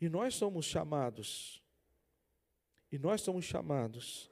E 0.00 0.08
nós 0.08 0.34
somos 0.34 0.66
chamados 0.66 1.61
e 2.92 2.98
nós 2.98 3.22
somos 3.22 3.46
chamados 3.46 4.30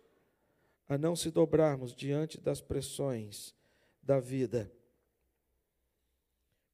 a 0.87 0.99
não 0.99 1.17
se 1.17 1.31
dobrarmos 1.31 1.95
diante 1.95 2.39
das 2.39 2.61
pressões 2.61 3.55
da 4.03 4.21
vida. 4.21 4.71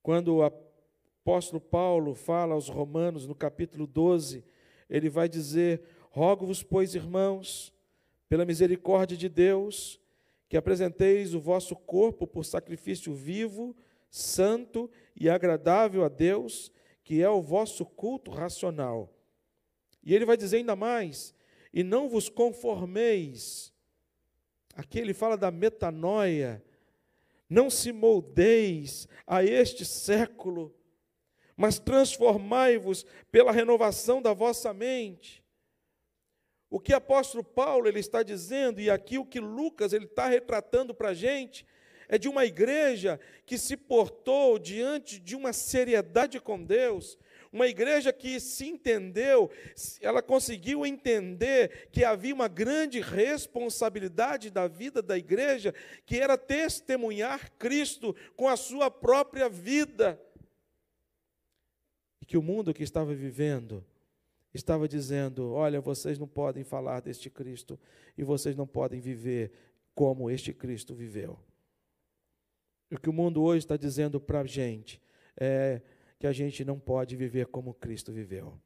Quando 0.02 0.36
o 0.36 0.42
apóstolo 0.42 1.60
Paulo 1.60 2.12
fala 2.14 2.54
aos 2.54 2.68
Romanos, 2.68 3.26
no 3.26 3.36
capítulo 3.36 3.86
12, 3.86 4.44
ele 4.90 5.08
vai 5.08 5.28
dizer: 5.28 5.82
Rogo-vos, 6.10 6.62
pois, 6.62 6.94
irmãos, 6.94 7.72
pela 8.28 8.44
misericórdia 8.44 9.16
de 9.16 9.28
Deus, 9.28 10.00
que 10.48 10.56
apresenteis 10.56 11.34
o 11.34 11.40
vosso 11.40 11.76
corpo 11.76 12.26
por 12.26 12.44
sacrifício 12.44 13.14
vivo, 13.14 13.76
santo 14.10 14.90
e 15.14 15.28
agradável 15.28 16.04
a 16.04 16.08
Deus, 16.08 16.72
que 17.04 17.22
é 17.22 17.28
o 17.28 17.42
vosso 17.42 17.84
culto 17.84 18.30
racional. 18.30 19.12
E 20.02 20.14
ele 20.14 20.24
vai 20.24 20.36
dizer 20.36 20.56
ainda 20.56 20.74
mais: 20.74 21.35
e 21.72 21.82
não 21.82 22.08
vos 22.08 22.28
conformeis. 22.28 23.72
Aqui 24.74 24.98
ele 24.98 25.14
fala 25.14 25.36
da 25.36 25.50
metanoia. 25.50 26.62
Não 27.48 27.70
se 27.70 27.92
moldeis 27.92 29.06
a 29.26 29.44
este 29.44 29.84
século, 29.84 30.74
mas 31.56 31.78
transformai-vos 31.78 33.06
pela 33.30 33.52
renovação 33.52 34.20
da 34.20 34.32
vossa 34.32 34.74
mente. 34.74 35.44
O 36.68 36.80
que 36.80 36.92
apóstolo 36.92 37.44
Paulo 37.44 37.86
ele 37.86 38.00
está 38.00 38.22
dizendo, 38.22 38.80
e 38.80 38.90
aqui 38.90 39.18
o 39.18 39.24
que 39.24 39.38
Lucas 39.38 39.92
ele 39.92 40.06
está 40.06 40.26
retratando 40.26 40.92
para 40.92 41.10
a 41.10 41.14
gente, 41.14 41.64
é 42.08 42.18
de 42.18 42.28
uma 42.28 42.44
igreja 42.44 43.18
que 43.44 43.56
se 43.56 43.76
portou 43.76 44.58
diante 44.58 45.18
de 45.18 45.34
uma 45.34 45.52
seriedade 45.52 46.40
com 46.40 46.62
Deus, 46.62 47.18
uma 47.56 47.66
igreja 47.66 48.12
que 48.12 48.38
se 48.38 48.66
entendeu, 48.66 49.50
ela 50.02 50.22
conseguiu 50.22 50.84
entender 50.84 51.88
que 51.90 52.04
havia 52.04 52.34
uma 52.34 52.48
grande 52.48 53.00
responsabilidade 53.00 54.50
da 54.50 54.68
vida 54.68 55.00
da 55.00 55.16
igreja, 55.16 55.74
que 56.04 56.20
era 56.20 56.36
testemunhar 56.36 57.50
Cristo 57.52 58.14
com 58.36 58.46
a 58.46 58.56
sua 58.56 58.90
própria 58.90 59.48
vida. 59.48 60.20
E 62.20 62.26
que 62.26 62.36
o 62.36 62.42
mundo 62.42 62.74
que 62.74 62.82
estava 62.82 63.14
vivendo 63.14 63.82
estava 64.52 64.86
dizendo: 64.86 65.52
olha, 65.52 65.80
vocês 65.80 66.18
não 66.18 66.28
podem 66.28 66.62
falar 66.62 67.00
deste 67.00 67.30
Cristo 67.30 67.80
e 68.18 68.22
vocês 68.22 68.54
não 68.54 68.66
podem 68.66 69.00
viver 69.00 69.50
como 69.94 70.30
este 70.30 70.52
Cristo 70.52 70.94
viveu. 70.94 71.38
o 72.92 73.00
que 73.00 73.08
o 73.08 73.14
mundo 73.14 73.42
hoje 73.42 73.64
está 73.64 73.78
dizendo 73.78 74.20
para 74.20 74.42
a 74.42 74.46
gente 74.46 75.00
é 75.38 75.80
que 76.18 76.26
a 76.26 76.32
gente 76.32 76.64
não 76.64 76.78
pode 76.78 77.16
viver 77.16 77.46
como 77.46 77.74
Cristo 77.74 78.12
viveu. 78.12 78.60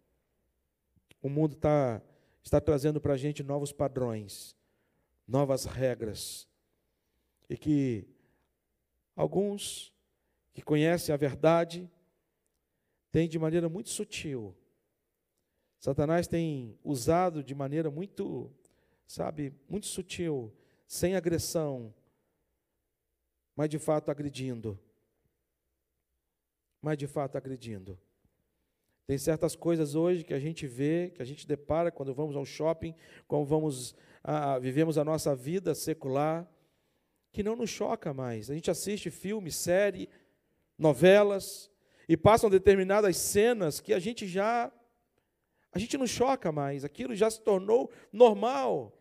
O 1.23 1.28
mundo 1.28 1.57
tá, 1.57 2.00
está 2.42 2.61
trazendo 2.61 3.00
para 3.00 3.14
a 3.14 3.16
gente 3.16 3.42
novos 3.42 3.73
padrões, 3.73 4.57
novas 5.26 5.64
regras, 5.64 6.49
e 7.49 7.57
que 7.57 8.07
alguns 9.16 9.92
que 10.52 10.62
conhecem 10.62 11.12
a 11.12 11.19
verdade 11.19 11.90
têm 13.11 13.28
de 13.28 13.38
maneira 13.38 13.69
muito 13.69 13.90
sutil. 13.90 14.57
Satanás 15.78 16.28
tem 16.28 16.78
usado 16.85 17.42
de 17.42 17.54
maneira 17.54 17.90
muito, 17.90 18.52
sabe, 19.07 19.52
muito 19.69 19.87
sutil, 19.87 20.54
sem 20.87 21.16
agressão, 21.16 21.95
mas 23.57 23.69
de 23.69 23.78
fato 23.78 24.11
agredindo. 24.11 24.78
Mas 26.80 26.96
de 26.96 27.06
fato 27.06 27.37
agredindo. 27.37 27.99
Tem 29.06 29.18
certas 29.18 29.56
coisas 29.56 29.94
hoje 29.94 30.22
que 30.22 30.32
a 30.32 30.38
gente 30.38 30.66
vê, 30.66 31.10
que 31.14 31.20
a 31.20 31.25
gente 31.25 31.46
depara 31.46 31.90
quando 31.90 32.14
vamos 32.14 32.37
ao 32.37 32.44
shopping, 32.44 32.94
quando 33.26 33.44
vamos 33.44 33.94
a, 34.22 34.58
vivemos 34.58 34.96
a 34.96 35.04
nossa 35.04 35.34
vida 35.34 35.75
secular, 35.75 36.49
que 37.32 37.42
não 37.42 37.56
nos 37.56 37.70
choca 37.70 38.14
mais. 38.14 38.50
A 38.50 38.54
gente 38.54 38.70
assiste 38.70 39.10
filme, 39.10 39.50
série, 39.50 40.08
novelas 40.78 41.70
e 42.08 42.16
passam 42.16 42.49
determinadas 42.49 43.16
cenas 43.16 43.80
que 43.80 43.92
a 43.92 43.99
gente 43.99 44.26
já 44.26 44.72
a 45.72 45.78
gente 45.78 45.96
não 45.96 46.06
choca 46.06 46.50
mais, 46.50 46.84
aquilo 46.84 47.14
já 47.14 47.30
se 47.30 47.40
tornou 47.40 47.90
normal. 48.12 48.92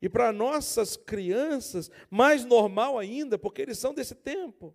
E 0.00 0.08
para 0.08 0.32
nossas 0.32 0.96
crianças, 0.96 1.90
mais 2.10 2.44
normal 2.44 2.98
ainda, 2.98 3.36
porque 3.38 3.62
eles 3.62 3.78
são 3.78 3.92
desse 3.92 4.14
tempo. 4.14 4.74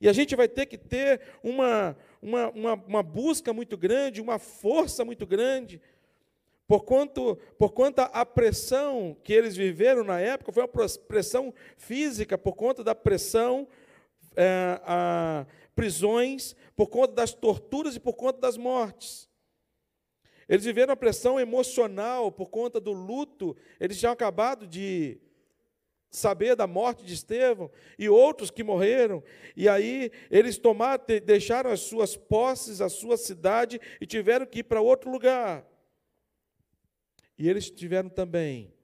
E 0.00 0.08
a 0.08 0.12
gente 0.12 0.34
vai 0.34 0.48
ter 0.48 0.66
que 0.66 0.78
ter 0.78 1.20
uma, 1.42 1.96
uma, 2.22 2.48
uma, 2.50 2.74
uma 2.74 3.02
busca 3.02 3.52
muito 3.52 3.76
grande, 3.76 4.20
uma 4.20 4.38
força 4.38 5.04
muito 5.04 5.26
grande, 5.26 5.80
por 6.66 6.84
quanto, 6.84 7.36
por 7.58 7.72
quanto 7.72 7.98
a 7.98 8.24
pressão 8.24 9.16
que 9.24 9.32
eles 9.32 9.56
viveram 9.56 10.04
na 10.04 10.20
época 10.20 10.52
foi 10.52 10.62
uma 10.62 10.88
pressão 11.08 11.52
física, 11.76 12.38
por 12.38 12.54
conta 12.54 12.84
da 12.84 12.94
pressão, 12.94 13.66
é, 14.36 14.80
a 14.84 15.46
prisões, 15.74 16.54
por 16.76 16.88
conta 16.88 17.14
das 17.14 17.32
torturas 17.32 17.96
e 17.96 18.00
por 18.00 18.14
conta 18.14 18.40
das 18.40 18.56
mortes. 18.56 19.28
Eles 20.48 20.64
viveram 20.64 20.92
a 20.92 20.96
pressão 20.96 21.40
emocional 21.40 22.30
por 22.30 22.46
conta 22.46 22.80
do 22.80 22.92
luto, 22.92 23.56
eles 23.78 23.98
tinham 23.98 24.12
acabado 24.12 24.66
de 24.66 25.20
saber 26.10 26.56
da 26.56 26.66
morte 26.66 27.04
de 27.04 27.14
Estevão 27.14 27.70
e 27.98 28.08
outros 28.08 28.50
que 28.50 28.64
morreram. 28.64 29.22
E 29.56 29.68
aí 29.68 30.10
eles 30.30 30.58
tomaram, 30.58 31.04
deixaram 31.24 31.70
as 31.70 31.80
suas 31.80 32.16
posses, 32.16 32.80
a 32.80 32.88
sua 32.88 33.16
cidade 33.16 33.80
e 34.00 34.06
tiveram 34.06 34.44
que 34.44 34.58
ir 34.58 34.64
para 34.64 34.80
outro 34.80 35.10
lugar. 35.10 35.64
E 37.38 37.48
eles 37.48 37.70
tiveram 37.70 38.10
também 38.10 38.74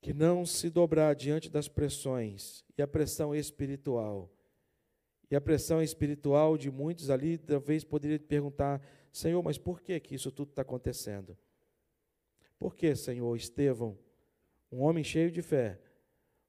que 0.00 0.12
não 0.12 0.46
se 0.46 0.70
dobrar 0.70 1.14
diante 1.14 1.50
das 1.50 1.66
pressões 1.66 2.64
e 2.76 2.82
a 2.82 2.86
pressão 2.86 3.34
espiritual. 3.34 4.30
E 5.30 5.36
a 5.36 5.40
pressão 5.40 5.82
espiritual 5.82 6.56
de 6.56 6.70
muitos 6.70 7.10
ali, 7.10 7.36
talvez 7.36 7.84
poderia 7.84 8.18
perguntar: 8.18 8.80
Senhor, 9.12 9.42
mas 9.42 9.58
por 9.58 9.80
que, 9.80 9.98
que 10.00 10.14
isso 10.14 10.30
tudo 10.30 10.50
está 10.50 10.62
acontecendo? 10.62 11.36
Por 12.58 12.74
que, 12.74 12.94
Senhor, 12.96 13.36
Estevão 13.36 13.98
um 14.70 14.82
homem 14.82 15.02
cheio 15.02 15.30
de 15.30 15.42
fé, 15.42 15.78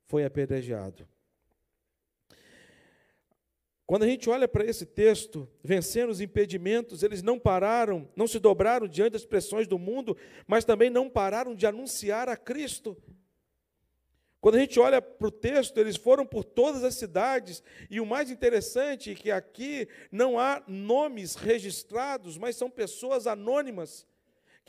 foi 0.06 0.26
apedrejado. 0.26 1.08
Quando 3.86 4.04
a 4.04 4.08
gente 4.08 4.30
olha 4.30 4.48
para 4.48 4.64
esse 4.64 4.86
texto, 4.86 5.50
vencendo 5.64 6.12
os 6.12 6.22
impedimentos, 6.22 7.02
eles 7.02 7.24
não 7.24 7.40
pararam, 7.40 8.08
não 8.16 8.28
se 8.28 8.38
dobraram 8.38 8.88
diante 8.88 9.14
das 9.14 9.26
pressões 9.26 9.68
do 9.68 9.80
mundo, 9.80 10.16
mas 10.46 10.64
também 10.64 10.92
não 10.92 11.10
pararam 11.10 11.56
de 11.56 11.66
anunciar 11.66 12.30
a 12.30 12.38
Cristo. 12.38 12.96
Quando 14.40 14.56
a 14.56 14.60
gente 14.60 14.80
olha 14.80 15.02
para 15.02 15.28
o 15.28 15.32
texto, 15.32 15.78
eles 15.80 15.98
foram 15.98 16.26
por 16.26 16.44
todas 16.44 16.84
as 16.84 16.96
cidades, 16.96 17.64
e 17.90 18.00
o 18.00 18.06
mais 18.06 18.30
interessante 18.30 19.12
é 19.12 19.16
que 19.16 19.32
aqui 19.32 19.88
não 20.12 20.40
há 20.40 20.64
nomes 20.68 21.36
registrados, 21.36 22.38
mas 22.38 22.56
são 22.56 22.70
pessoas 22.70 23.28
anônimas 23.28 24.06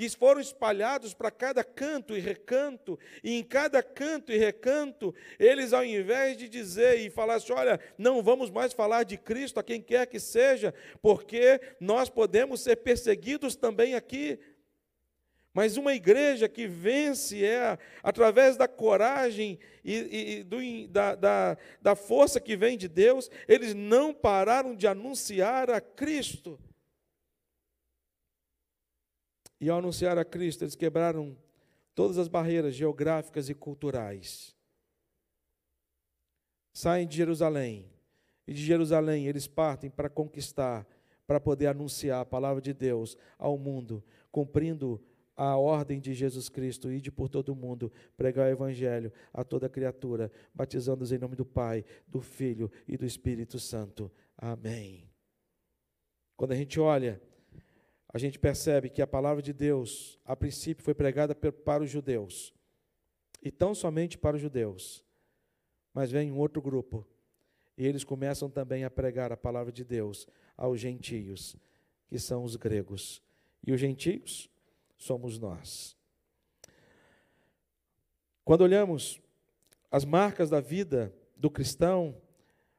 que 0.01 0.09
foram 0.09 0.41
espalhados 0.41 1.13
para 1.13 1.31
cada 1.31 1.63
canto 1.63 2.17
e 2.17 2.21
recanto, 2.21 2.99
e 3.23 3.39
em 3.39 3.45
cada 3.45 3.83
canto 3.83 4.33
e 4.33 4.39
recanto, 4.39 5.15
eles, 5.39 5.75
ao 5.75 5.85
invés 5.85 6.39
de 6.39 6.49
dizer 6.49 7.01
e 7.01 7.11
falar 7.11 7.35
assim: 7.35 7.53
olha, 7.53 7.79
não 7.99 8.23
vamos 8.23 8.49
mais 8.49 8.73
falar 8.73 9.03
de 9.03 9.19
Cristo 9.19 9.61
a 9.61 9.63
quem 9.63 9.83
quer 9.83 10.07
que 10.07 10.19
seja, 10.19 10.73
porque 11.03 11.61
nós 11.79 12.09
podemos 12.09 12.63
ser 12.63 12.77
perseguidos 12.77 13.55
também 13.55 13.95
aqui. 13.95 14.39
Mas 15.53 15.77
uma 15.77 15.95
igreja 15.95 16.49
que 16.49 16.67
vence 16.67 17.45
é 17.45 17.77
através 18.03 18.57
da 18.57 18.67
coragem 18.67 19.59
e, 19.85 20.39
e 20.39 20.43
do, 20.45 20.57
da, 20.89 21.15
da, 21.15 21.59
da 21.83 21.95
força 21.95 22.41
que 22.41 22.57
vem 22.57 22.79
de 22.79 22.89
Deus, 22.89 23.31
eles 23.47 23.75
não 23.75 24.15
pararam 24.15 24.75
de 24.75 24.87
anunciar 24.87 25.69
a 25.69 25.79
Cristo. 25.79 26.59
E 29.61 29.69
ao 29.69 29.79
anunciar 29.79 30.17
a 30.17 30.25
Cristo, 30.25 30.65
eles 30.65 30.75
quebraram 30.75 31.37
todas 31.95 32.17
as 32.17 32.29
barreiras 32.29 32.75
geográficas 32.75 33.51
e 33.51 33.55
culturais. 33.55 34.57
Saem 36.73 37.07
de 37.07 37.17
Jerusalém, 37.17 37.91
e 38.47 38.55
de 38.55 38.65
Jerusalém 38.65 39.27
eles 39.27 39.47
partem 39.47 39.91
para 39.91 40.09
conquistar, 40.09 40.87
para 41.27 41.39
poder 41.39 41.67
anunciar 41.67 42.23
a 42.23 42.25
palavra 42.25 42.63
de 42.63 42.73
Deus 42.73 43.17
ao 43.39 43.59
mundo, 43.59 44.03
cumprindo 44.33 45.01
a 45.37 45.57
ordem 45.57 46.01
de 46.01 46.13
Jesus 46.13 46.49
Cristo, 46.49 46.91
ide 46.91 47.11
por 47.11 47.29
todo 47.29 47.51
o 47.51 47.57
mundo, 47.57 47.93
pregar 48.17 48.47
o 48.47 48.51
Evangelho 48.51 49.13
a 49.33 49.43
toda 49.43 49.69
criatura, 49.69 50.31
batizando-os 50.55 51.13
em 51.13 51.19
nome 51.19 51.35
do 51.35 51.47
Pai, 51.47 51.85
do 52.07 52.21
Filho 52.21 52.71
e 52.87 52.97
do 52.97 53.07
Espírito 53.07 53.59
Santo. 53.59 54.11
Amém. 54.37 55.11
Quando 56.37 56.53
a 56.53 56.57
gente 56.57 56.79
olha 56.79 57.21
a 58.13 58.19
gente 58.19 58.39
percebe 58.39 58.91
que 58.91 59.01
a 59.01 59.07
palavra 59.07 59.43
de 59.43 59.53
Deus, 59.53 60.19
a 60.25 60.35
princípio, 60.35 60.83
foi 60.85 60.95
pregada 60.95 61.35
para 61.35 61.83
os 61.83 61.91
judeus, 61.91 62.53
e 63.43 63.51
tão 63.51 63.75
somente 63.75 64.19
para 64.19 64.37
os 64.37 64.43
judeus. 64.43 65.05
Mas 65.95 66.11
vem 66.11 66.31
um 66.31 66.39
outro 66.39 66.61
grupo, 66.61 67.07
e 67.77 67.87
eles 67.87 68.05
começam 68.05 68.51
também 68.51 68.85
a 68.85 68.91
pregar 68.91 69.33
a 69.33 69.37
palavra 69.37 69.73
de 69.73 69.85
Deus 69.85 70.27
aos 70.57 70.81
gentios, 70.81 71.57
que 72.09 72.19
são 72.19 72.43
os 72.43 72.57
gregos. 72.57 73.23
E 73.65 73.73
os 73.73 73.81
gentios 73.81 74.51
somos 74.99 75.39
nós. 75.39 75.97
Quando 78.45 78.63
olhamos 78.63 79.21
as 79.91 80.05
marcas 80.05 80.51
da 80.51 80.61
vida 80.61 81.15
do 81.37 81.49
cristão, 81.49 82.21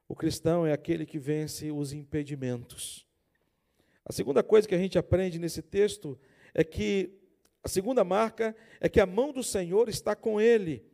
o 0.06 0.14
cristão 0.14 0.66
é 0.66 0.72
aquele 0.72 1.06
que 1.06 1.18
vence 1.18 1.72
os 1.72 1.92
impedimentos. 1.92 3.06
A 4.04 4.12
segunda 4.12 4.42
coisa 4.42 4.66
que 4.66 4.74
a 4.74 4.78
gente 4.78 4.98
aprende 4.98 5.38
nesse 5.38 5.62
texto 5.62 6.18
é 6.52 6.64
que 6.64 7.18
a 7.62 7.68
segunda 7.68 8.02
marca 8.02 8.54
é 8.80 8.88
que 8.88 9.00
a 9.00 9.06
mão 9.06 9.32
do 9.32 9.42
Senhor 9.42 9.88
está 9.88 10.16
com 10.16 10.40
ele. 10.40 10.84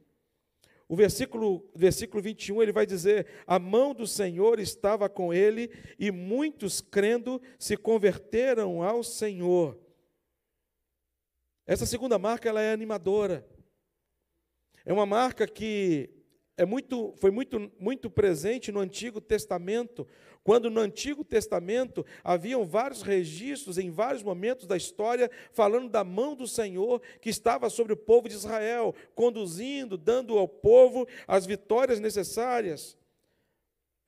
O 0.86 0.96
versículo, 0.96 1.70
versículo 1.74 2.22
21 2.22 2.62
ele 2.62 2.72
vai 2.72 2.86
dizer: 2.86 3.26
A 3.46 3.58
mão 3.58 3.94
do 3.94 4.06
Senhor 4.06 4.58
estava 4.58 5.08
com 5.08 5.32
ele, 5.32 5.70
e 5.98 6.10
muitos 6.10 6.80
crendo 6.80 7.40
se 7.58 7.76
converteram 7.76 8.82
ao 8.82 9.02
Senhor. 9.02 9.78
Essa 11.66 11.84
segunda 11.84 12.18
marca 12.18 12.48
ela 12.48 12.62
é 12.62 12.72
animadora. 12.72 13.46
É 14.84 14.92
uma 14.92 15.04
marca 15.04 15.46
que 15.46 16.08
é 16.58 16.66
muito, 16.66 17.14
foi 17.16 17.30
muito, 17.30 17.70
muito 17.78 18.10
presente 18.10 18.72
no 18.72 18.80
Antigo 18.80 19.20
Testamento, 19.20 20.04
quando 20.42 20.68
no 20.68 20.80
Antigo 20.80 21.24
Testamento 21.24 22.04
haviam 22.24 22.66
vários 22.66 23.00
registros 23.00 23.78
em 23.78 23.90
vários 23.90 24.24
momentos 24.24 24.66
da 24.66 24.76
história 24.76 25.30
falando 25.52 25.88
da 25.88 26.02
mão 26.02 26.34
do 26.34 26.48
Senhor 26.48 27.00
que 27.20 27.30
estava 27.30 27.70
sobre 27.70 27.92
o 27.92 27.96
povo 27.96 28.28
de 28.28 28.34
Israel, 28.34 28.92
conduzindo, 29.14 29.96
dando 29.96 30.36
ao 30.36 30.48
povo 30.48 31.06
as 31.28 31.46
vitórias 31.46 32.00
necessárias. 32.00 32.98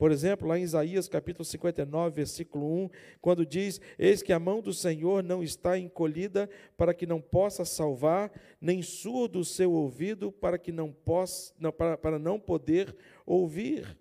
Por 0.00 0.10
exemplo, 0.10 0.48
lá 0.48 0.58
em 0.58 0.62
Isaías 0.62 1.08
capítulo 1.08 1.44
59, 1.44 2.16
versículo 2.16 2.84
1, 2.84 2.90
quando 3.20 3.44
diz: 3.44 3.82
Eis 3.98 4.22
que 4.22 4.32
a 4.32 4.38
mão 4.38 4.62
do 4.62 4.72
Senhor 4.72 5.22
não 5.22 5.42
está 5.42 5.78
encolhida 5.78 6.48
para 6.74 6.94
que 6.94 7.04
não 7.04 7.20
possa 7.20 7.66
salvar, 7.66 8.32
nem 8.58 8.80
surdo 8.80 9.40
o 9.40 9.44
seu 9.44 9.70
ouvido 9.72 10.32
para 10.32 10.58
que 10.58 10.72
não 10.72 10.90
possa, 10.90 11.52
não, 11.58 11.70
para, 11.70 11.98
para 11.98 12.18
não 12.18 12.40
poder 12.40 12.96
ouvir. 13.26 13.94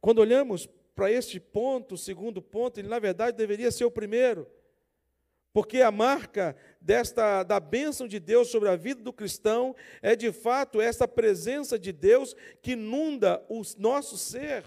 Quando 0.00 0.20
olhamos 0.20 0.68
para 0.94 1.10
este 1.10 1.40
ponto, 1.40 1.96
o 1.96 1.98
segundo 1.98 2.40
ponto, 2.40 2.78
ele 2.78 2.86
na 2.86 3.00
verdade 3.00 3.36
deveria 3.36 3.72
ser 3.72 3.86
o 3.86 3.90
primeiro. 3.90 4.46
Porque 5.56 5.80
a 5.80 5.90
marca 5.90 6.54
desta 6.82 7.42
da 7.42 7.58
bênção 7.58 8.06
de 8.06 8.20
Deus 8.20 8.48
sobre 8.48 8.68
a 8.68 8.76
vida 8.76 9.02
do 9.02 9.10
cristão 9.10 9.74
é 10.02 10.14
de 10.14 10.30
fato 10.30 10.82
essa 10.82 11.08
presença 11.08 11.78
de 11.78 11.92
Deus 11.92 12.36
que 12.60 12.72
inunda 12.72 13.42
o 13.48 13.62
nosso 13.78 14.18
ser. 14.18 14.64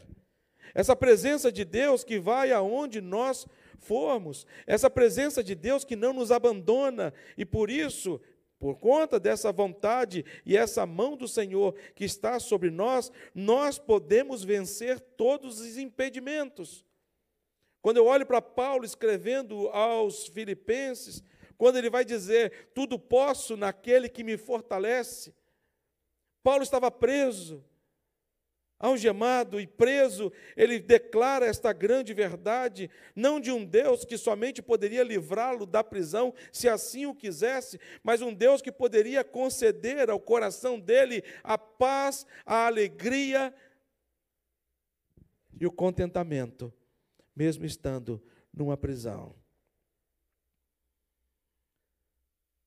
Essa 0.73 0.95
presença 0.95 1.52
de 1.52 1.63
Deus 1.63 2.04
que 2.04 2.17
vai 2.17 2.52
aonde 2.52 3.02
nós 3.02 3.45
formos, 3.78 4.47
essa 4.65 4.89
presença 4.89 5.43
de 5.43 5.54
Deus 5.54 5.86
que 5.86 5.95
não 5.95 6.12
nos 6.12 6.32
abandona 6.32 7.13
e 7.38 7.45
por 7.45 7.69
isso, 7.69 8.19
por 8.58 8.80
conta 8.80 9.19
dessa 9.19 9.52
vontade 9.52 10.25
e 10.43 10.58
essa 10.58 10.88
mão 10.88 11.15
do 11.15 11.28
Senhor 11.28 11.75
que 11.93 12.04
está 12.04 12.39
sobre 12.39 12.71
nós, 12.71 13.12
nós 13.36 13.78
podemos 13.78 14.43
vencer 14.43 14.99
todos 14.99 15.60
os 15.60 15.78
impedimentos. 15.78 16.84
Quando 17.82 17.98
eu 17.98 18.06
olho 18.06 18.26
para 18.26 18.42
Paulo 18.42 18.84
escrevendo 18.84 19.70
aos 19.70 20.28
Filipenses, 20.28 21.24
quando 21.58 21.78
ele 21.78 21.89
vai 21.89 22.04
dizer: 22.04 22.70
Tudo 22.74 23.00
posso 23.00 23.56
naquele 23.56 24.10
que 24.10 24.24
me 24.24 24.38
fortalece. 24.38 25.34
Paulo 26.44 26.63
estava 26.63 26.89
preso, 26.89 27.63
algemado 28.80 29.60
e 29.60 29.68
preso, 29.68 30.32
ele 30.56 30.80
declara 30.80 31.46
esta 31.46 31.74
grande 31.74 32.13
verdade, 32.13 32.89
não 33.13 33.39
de 33.39 33.52
um 33.52 33.65
Deus 33.65 34.06
que 34.06 34.18
somente 34.18 34.62
poderia 34.62 35.04
livrá-lo 35.04 35.65
da 35.65 35.84
prisão, 35.84 36.34
se 36.52 36.70
assim 36.70 37.06
o 37.06 37.13
quisesse, 37.13 37.80
mas 38.02 38.22
um 38.22 38.34
Deus 38.34 38.62
que 38.62 38.72
poderia 38.72 39.22
conceder 39.22 40.10
ao 40.10 40.20
coração 40.20 40.80
dele 40.80 41.24
a 41.44 41.58
paz, 41.58 42.26
a 42.46 42.68
alegria 42.68 43.54
e 45.60 45.68
o 45.68 45.72
contentamento 45.72 46.74
mesmo 47.36 47.65
estando 47.65 48.22
numa 48.54 48.78
prisão. 48.78 49.36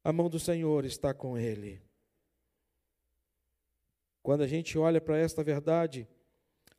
A 0.04 0.12
mão 0.12 0.28
do 0.28 0.38
Senhor 0.38 0.84
está 0.84 1.14
com 1.14 1.38
ele. 1.38 1.80
Quando 4.22 4.42
a 4.42 4.46
gente 4.46 4.78
olha 4.78 5.00
para 5.00 5.18
esta 5.18 5.42
verdade, 5.42 6.08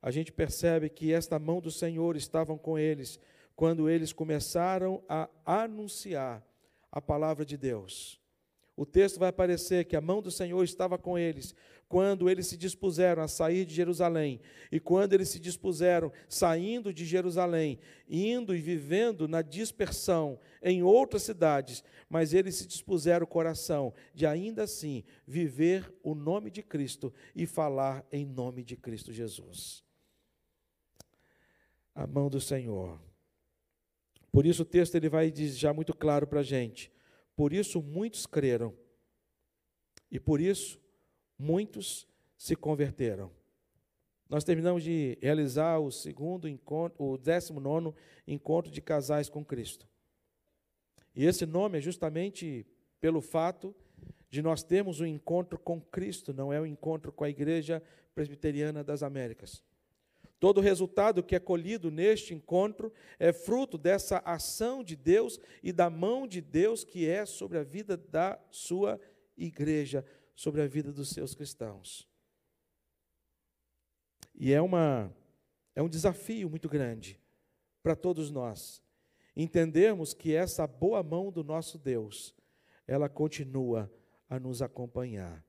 a 0.02 0.12
gente 0.12 0.32
percebe 0.32 0.90
que 0.90 1.14
esta 1.14 1.40
mão 1.40 1.62
do 1.62 1.72
Senhor 1.72 2.16
estava 2.16 2.58
com 2.58 2.78
eles 2.78 3.20
quando 3.56 3.90
eles 3.90 4.12
começaram 4.12 5.04
a 5.08 5.30
anunciar 5.46 6.46
a 6.92 7.02
palavra 7.02 7.46
de 7.46 7.58
Deus. 7.58 8.20
O 8.76 8.86
texto 8.86 9.20
vai 9.20 9.30
aparecer 9.30 9.86
que 9.86 9.96
a 9.96 10.02
mão 10.02 10.22
do 10.22 10.32
Senhor 10.32 10.64
estava 10.64 10.98
com 10.98 11.18
eles 11.18 11.54
quando 11.88 12.30
eles 12.30 12.48
se 12.48 12.58
dispuseram 12.58 13.22
a 13.22 13.28
sair 13.28 13.66
de 13.66 13.74
Jerusalém, 13.74 14.42
e 14.72 14.80
quando 14.80 15.14
eles 15.14 15.30
se 15.30 15.40
dispuseram 15.40 16.12
saindo 16.28 16.94
de 16.94 17.06
Jerusalém, 17.06 17.80
indo 18.08 18.56
e 18.56 18.60
vivendo 18.60 19.28
na 19.28 19.42
dispersão 19.42 20.40
em 20.62 20.82
outras 20.82 21.24
cidades, 21.24 21.84
mas 22.10 22.34
eles 22.34 22.56
se 22.56 22.68
dispuseram 22.68 23.26
o 23.26 23.28
coração 23.28 23.94
de 24.14 24.26
ainda 24.26 24.64
assim 24.64 25.04
viver 25.28 25.94
o 26.02 26.16
nome 26.16 26.50
de 26.50 26.64
Cristo 26.64 27.14
e 27.36 27.46
falar 27.46 28.06
em 28.12 28.26
nome 28.26 28.64
de 28.64 28.76
Cristo 28.76 29.12
Jesus. 29.12 29.84
A 31.94 32.08
mão 32.08 32.30
do 32.30 32.42
Senhor. 32.42 33.00
Por 34.32 34.48
isso 34.48 34.64
o 34.64 34.66
texto 34.66 34.96
ele 34.96 35.10
vai 35.10 35.30
dizer 35.30 35.60
já 35.60 35.72
muito 35.72 35.94
claro 35.94 36.26
para 36.26 36.40
a 36.40 36.44
gente. 36.44 36.92
Por 37.36 37.54
isso 37.54 37.82
muitos 37.82 38.26
creram. 38.26 38.76
E 40.10 40.20
por 40.20 40.42
isso 40.42 40.83
muitos 41.44 42.08
se 42.38 42.56
converteram. 42.56 43.30
Nós 44.30 44.46
terminamos 44.46 44.82
de 44.84 45.18
realizar 45.22 45.78
o 45.80 45.92
segundo 45.92 46.48
encontro, 46.48 47.04
o 47.04 47.18
19 47.18 47.94
encontro 48.26 48.72
de 48.72 48.82
casais 48.82 49.30
com 49.30 49.44
Cristo. 49.44 49.86
E 51.14 51.26
esse 51.26 51.46
nome 51.46 51.78
é 51.78 51.82
justamente 51.82 52.66
pelo 53.00 53.22
fato 53.22 53.76
de 54.30 54.42
nós 54.42 54.64
termos 54.64 55.02
um 55.02 55.06
encontro 55.06 55.60
com 55.60 55.80
Cristo, 55.80 56.34
não 56.34 56.52
é 56.52 56.60
um 56.60 56.66
encontro 56.66 57.12
com 57.12 57.24
a 57.24 57.30
Igreja 57.30 57.84
Presbiteriana 58.16 58.84
das 58.84 59.04
Américas. 59.04 59.62
Todo 60.40 60.58
o 60.58 60.62
resultado 60.62 61.22
que 61.22 61.36
é 61.36 61.40
colhido 61.40 61.92
neste 61.92 62.34
encontro 62.34 62.92
é 63.20 63.32
fruto 63.32 63.78
dessa 63.78 64.22
ação 64.26 64.84
de 64.84 64.96
Deus 64.96 65.40
e 65.62 65.72
da 65.72 65.90
mão 65.90 66.26
de 66.26 66.42
Deus 66.42 66.84
que 66.84 67.08
é 67.08 67.26
sobre 67.26 67.58
a 67.58 67.64
vida 67.64 67.96
da 67.96 68.40
sua 68.50 69.00
igreja, 69.38 70.06
sobre 70.36 70.62
a 70.62 70.68
vida 70.68 70.92
dos 70.92 71.10
seus 71.10 71.34
cristãos. 71.34 72.08
E 74.36 74.52
é, 74.52 74.62
uma, 74.62 75.14
é 75.76 75.82
um 75.82 75.90
desafio 75.90 76.50
muito 76.50 76.68
grande 76.68 77.20
para 77.82 77.96
todos 77.96 78.32
nós 78.32 78.84
entendermos 79.36 80.14
que 80.14 80.34
essa 80.36 80.66
boa 80.68 81.02
mão 81.02 81.32
do 81.32 81.44
nosso 81.44 81.78
Deus, 81.78 82.36
ela 82.88 83.10
continua 83.10 83.92
a 84.30 84.40
nos 84.40 84.62
acompanhar 84.62 85.44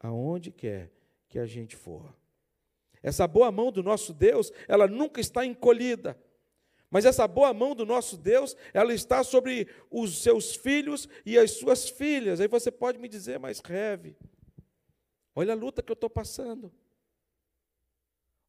aonde 0.00 0.50
quer 0.50 0.90
que 1.28 1.38
a 1.38 1.46
gente 1.46 1.76
for. 1.76 2.14
Essa 3.02 3.26
boa 3.26 3.50
mão 3.50 3.70
do 3.70 3.82
nosso 3.82 4.12
Deus, 4.12 4.52
ela 4.68 4.86
nunca 4.86 5.20
está 5.20 5.44
encolhida. 5.44 6.18
Mas 6.92 7.06
essa 7.06 7.26
boa 7.26 7.54
mão 7.54 7.74
do 7.74 7.86
nosso 7.86 8.18
Deus, 8.18 8.54
ela 8.74 8.92
está 8.92 9.24
sobre 9.24 9.66
os 9.90 10.22
seus 10.22 10.54
filhos 10.54 11.08
e 11.24 11.38
as 11.38 11.52
suas 11.52 11.88
filhas. 11.88 12.38
Aí 12.38 12.46
você 12.46 12.70
pode 12.70 12.98
me 12.98 13.08
dizer, 13.08 13.38
mas 13.38 13.60
Reve, 13.60 14.14
olha 15.34 15.54
a 15.54 15.56
luta 15.56 15.82
que 15.82 15.90
eu 15.90 15.94
estou 15.94 16.10
passando. 16.10 16.70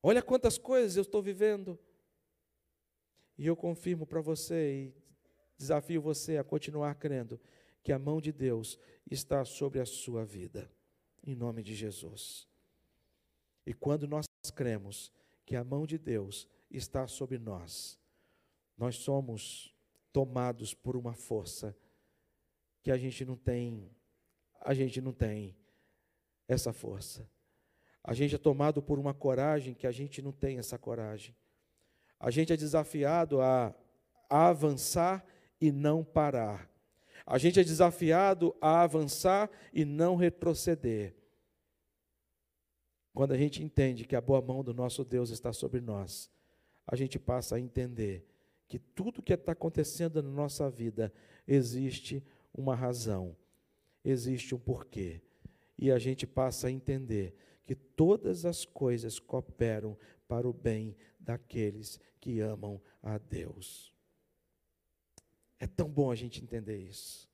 Olha 0.03 0.21
quantas 0.21 0.57
coisas 0.57 0.97
eu 0.97 1.03
estou 1.03 1.21
vivendo. 1.21 1.79
E 3.37 3.47
eu 3.47 3.55
confirmo 3.55 4.05
para 4.05 4.19
você 4.19 4.73
e 4.73 4.93
desafio 5.57 6.01
você 6.01 6.35
a 6.35 6.43
continuar 6.43 6.95
crendo 6.95 7.39
que 7.81 7.93
a 7.93 7.99
mão 7.99 8.19
de 8.19 8.33
Deus 8.33 8.77
está 9.09 9.45
sobre 9.45 9.79
a 9.79 9.85
sua 9.85 10.25
vida, 10.25 10.69
em 11.25 11.33
nome 11.33 11.63
de 11.63 11.73
Jesus. 11.73 12.45
E 13.65 13.73
quando 13.73 14.05
nós 14.05 14.25
cremos 14.53 15.13
que 15.45 15.55
a 15.55 15.63
mão 15.63 15.87
de 15.87 15.97
Deus 15.97 16.45
está 16.69 17.07
sobre 17.07 17.39
nós, 17.39 18.02
nós 18.77 18.97
somos 18.97 19.73
tomados 20.11 20.73
por 20.73 20.95
uma 20.95 21.13
força 21.13 21.75
que 22.81 22.91
a 22.91 22.97
gente 22.97 23.23
não 23.25 23.35
tem, 23.35 23.89
a 24.61 24.73
gente 24.73 24.99
não 25.01 25.13
tem 25.13 25.55
essa 26.47 26.73
força. 26.73 27.27
A 28.03 28.13
gente 28.13 28.35
é 28.35 28.37
tomado 28.37 28.81
por 28.81 28.99
uma 28.99 29.13
coragem 29.13 29.73
que 29.73 29.87
a 29.87 29.91
gente 29.91 30.21
não 30.21 30.31
tem 30.31 30.57
essa 30.57 30.77
coragem. 30.77 31.35
A 32.19 32.29
gente 32.29 32.51
é 32.51 32.57
desafiado 32.57 33.41
a, 33.41 33.73
a 34.29 34.47
avançar 34.47 35.25
e 35.59 35.71
não 35.71 36.03
parar. 36.03 36.69
A 37.25 37.37
gente 37.37 37.59
é 37.59 37.63
desafiado 37.63 38.53
a 38.59 38.81
avançar 38.81 39.49
e 39.71 39.85
não 39.85 40.17
retroceder. 40.17 41.15
Quando 43.13 43.31
a 43.31 43.37
gente 43.37 43.63
entende 43.63 44.05
que 44.05 44.15
a 44.15 44.21
boa 44.21 44.41
mão 44.41 44.63
do 44.63 44.73
nosso 44.73 45.05
Deus 45.05 45.29
está 45.29 45.53
sobre 45.53 45.79
nós, 45.79 46.29
a 46.85 46.95
gente 46.97 47.17
passa 47.17 47.55
a 47.55 47.59
entender 47.59 48.27
que 48.73 48.79
tudo 48.79 49.21
que 49.21 49.31
está 49.31 49.51
acontecendo 49.51 50.23
na 50.23 50.31
nossa 50.31 50.67
vida 50.67 51.13
existe 51.47 52.23
uma 52.51 52.75
razão, 52.75 53.37
existe 54.03 54.55
um 54.55 54.57
porquê. 54.57 55.21
E 55.77 55.91
a 55.91 55.99
gente 55.99 56.25
passa 56.25 56.65
a 56.65 56.71
entender 56.71 57.35
que 57.61 57.75
todas 57.75 58.45
as 58.45 58.65
coisas 58.65 59.19
cooperam 59.19 59.95
para 60.27 60.49
o 60.49 60.51
bem 60.51 60.95
daqueles 61.19 61.99
que 62.19 62.39
amam 62.39 62.81
a 63.03 63.19
Deus. 63.19 63.93
É 65.59 65.67
tão 65.67 65.87
bom 65.87 66.09
a 66.09 66.15
gente 66.15 66.43
entender 66.43 66.77
isso. 66.77 67.29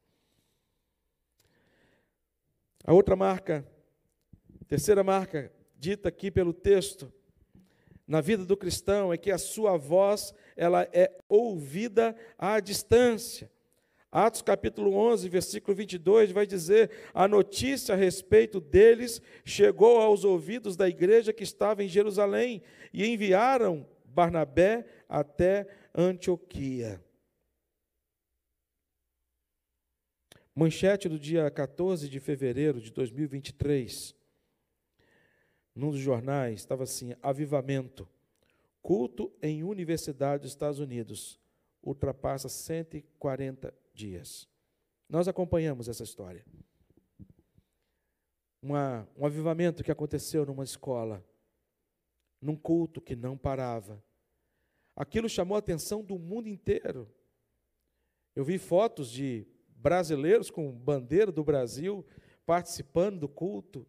A 2.83 2.91
outra 2.91 3.15
marca, 3.15 3.65
terceira 4.67 5.05
marca, 5.05 5.53
dita 5.77 6.09
aqui 6.09 6.29
pelo 6.29 6.51
texto, 6.51 7.09
na 8.09 8.21
vida 8.21 8.43
do 8.43 8.57
cristão 8.57 9.13
é 9.13 9.17
que 9.17 9.29
a 9.29 9.37
sua 9.37 9.77
voz 9.77 10.33
ela 10.57 10.89
é 10.91 11.11
ouvida 11.29 12.15
à 12.39 12.59
distância. 12.59 13.51
Atos 14.11 14.41
capítulo 14.41 14.95
11, 14.95 15.29
versículo 15.29 15.77
22 15.77 16.31
vai 16.31 16.47
dizer: 16.47 16.89
"A 17.13 17.27
notícia 17.27 17.93
a 17.93 17.97
respeito 17.97 18.59
deles 18.59 19.21
chegou 19.45 19.99
aos 19.99 20.23
ouvidos 20.23 20.75
da 20.75 20.89
igreja 20.89 21.31
que 21.31 21.43
estava 21.43 21.83
em 21.83 21.87
Jerusalém 21.87 22.63
e 22.91 23.05
enviaram 23.05 23.87
Barnabé 24.03 24.87
até 25.07 25.67
Antioquia." 25.93 26.99
Manchete 30.55 31.07
do 31.07 31.19
dia 31.19 31.49
14 31.51 32.09
de 32.09 32.19
fevereiro 32.19 32.81
de 32.81 32.91
2023 32.91 34.18
num 35.79 35.91
dos 35.91 35.99
jornais, 35.99 36.59
estava 36.59 36.83
assim: 36.83 37.15
avivamento. 37.21 38.07
Culto 38.81 39.31
em 39.41 39.63
universidade 39.63 40.43
dos 40.43 40.51
Estados 40.51 40.79
Unidos 40.79 41.39
ultrapassa 41.81 42.47
140 42.47 43.73
dias. 43.93 44.47
Nós 45.07 45.27
acompanhamos 45.27 45.87
essa 45.87 46.03
história. 46.03 46.45
Uma, 48.61 49.07
um 49.17 49.25
avivamento 49.25 49.83
que 49.83 49.91
aconteceu 49.91 50.45
numa 50.45 50.63
escola, 50.63 51.25
num 52.41 52.55
culto 52.55 53.01
que 53.01 53.15
não 53.15 53.37
parava. 53.37 54.03
Aquilo 54.95 55.29
chamou 55.29 55.55
a 55.55 55.59
atenção 55.59 56.03
do 56.03 56.19
mundo 56.19 56.47
inteiro. 56.47 57.09
Eu 58.35 58.43
vi 58.43 58.57
fotos 58.57 59.09
de 59.09 59.47
brasileiros 59.69 60.49
com 60.49 60.71
bandeira 60.71 61.31
do 61.31 61.43
Brasil 61.43 62.05
participando 62.45 63.19
do 63.19 63.29
culto. 63.29 63.87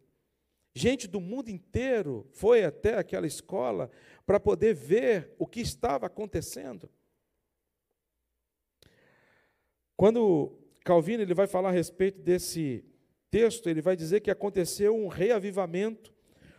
Gente 0.73 1.07
do 1.07 1.19
mundo 1.19 1.49
inteiro 1.49 2.27
foi 2.31 2.63
até 2.63 2.97
aquela 2.97 3.27
escola 3.27 3.91
para 4.25 4.39
poder 4.39 4.73
ver 4.73 5.35
o 5.37 5.45
que 5.45 5.59
estava 5.59 6.05
acontecendo. 6.05 6.89
Quando 9.97 10.57
Calvino 10.83 11.21
ele 11.21 11.33
vai 11.33 11.45
falar 11.45 11.69
a 11.69 11.73
respeito 11.73 12.21
desse 12.21 12.85
texto, 13.29 13.69
ele 13.69 13.81
vai 13.81 13.95
dizer 13.95 14.21
que 14.21 14.31
aconteceu 14.31 14.95
um 14.95 15.07
reavivamento, 15.07 16.13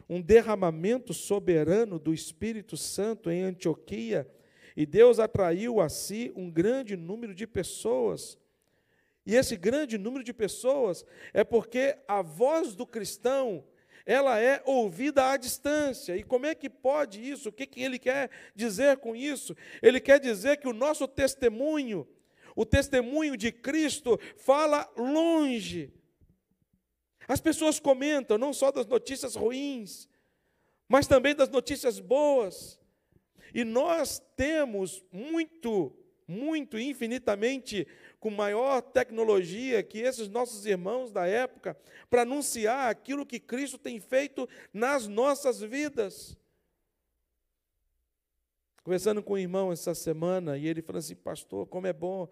um 0.08 0.20
derramamento 0.20 1.14
soberano 1.14 1.98
do 1.98 2.12
Espírito 2.12 2.76
Santo 2.76 3.30
em 3.30 3.42
Antioquia, 3.42 4.30
e 4.76 4.86
Deus 4.86 5.18
atraiu 5.18 5.80
a 5.80 5.88
si 5.88 6.32
um 6.36 6.50
grande 6.50 6.96
número 6.96 7.34
de 7.34 7.46
pessoas. 7.46 8.38
E 9.24 9.34
esse 9.34 9.56
grande 9.56 9.98
número 9.98 10.24
de 10.24 10.32
pessoas 10.32 11.04
é 11.32 11.44
porque 11.44 11.96
a 12.08 12.22
voz 12.22 12.74
do 12.74 12.86
cristão 12.86 13.64
ela 14.04 14.38
é 14.38 14.62
ouvida 14.64 15.30
à 15.30 15.36
distância. 15.36 16.16
E 16.16 16.22
como 16.22 16.46
é 16.46 16.54
que 16.54 16.68
pode 16.68 17.20
isso? 17.20 17.48
O 17.48 17.52
que, 17.52 17.66
que 17.66 17.82
ele 17.82 17.98
quer 17.98 18.30
dizer 18.54 18.98
com 18.98 19.14
isso? 19.14 19.56
Ele 19.80 20.00
quer 20.00 20.18
dizer 20.18 20.58
que 20.58 20.68
o 20.68 20.72
nosso 20.72 21.06
testemunho, 21.06 22.08
o 22.56 22.64
testemunho 22.64 23.36
de 23.36 23.52
Cristo, 23.52 24.18
fala 24.36 24.90
longe. 24.96 25.92
As 27.28 27.40
pessoas 27.40 27.78
comentam 27.78 28.36
não 28.36 28.52
só 28.52 28.70
das 28.70 28.86
notícias 28.86 29.36
ruins, 29.36 30.08
mas 30.88 31.06
também 31.06 31.34
das 31.34 31.48
notícias 31.48 32.00
boas. 32.00 32.78
E 33.54 33.64
nós 33.64 34.20
temos 34.36 35.04
muito, 35.12 35.96
muito, 36.26 36.78
infinitamente 36.78 37.86
com 38.22 38.30
maior 38.30 38.80
tecnologia 38.80 39.82
que 39.82 39.98
esses 39.98 40.28
nossos 40.28 40.64
irmãos 40.64 41.10
da 41.10 41.26
época 41.26 41.76
para 42.08 42.22
anunciar 42.22 42.88
aquilo 42.88 43.26
que 43.26 43.40
Cristo 43.40 43.76
tem 43.76 43.98
feito 43.98 44.48
nas 44.72 45.08
nossas 45.08 45.60
vidas. 45.60 46.38
Conversando 48.84 49.24
com 49.24 49.32
o 49.32 49.38
irmão 49.38 49.72
essa 49.72 49.92
semana, 49.92 50.56
e 50.56 50.68
ele 50.68 50.82
falou 50.82 51.00
assim: 51.00 51.16
Pastor, 51.16 51.66
como 51.66 51.88
é 51.88 51.92
bom, 51.92 52.28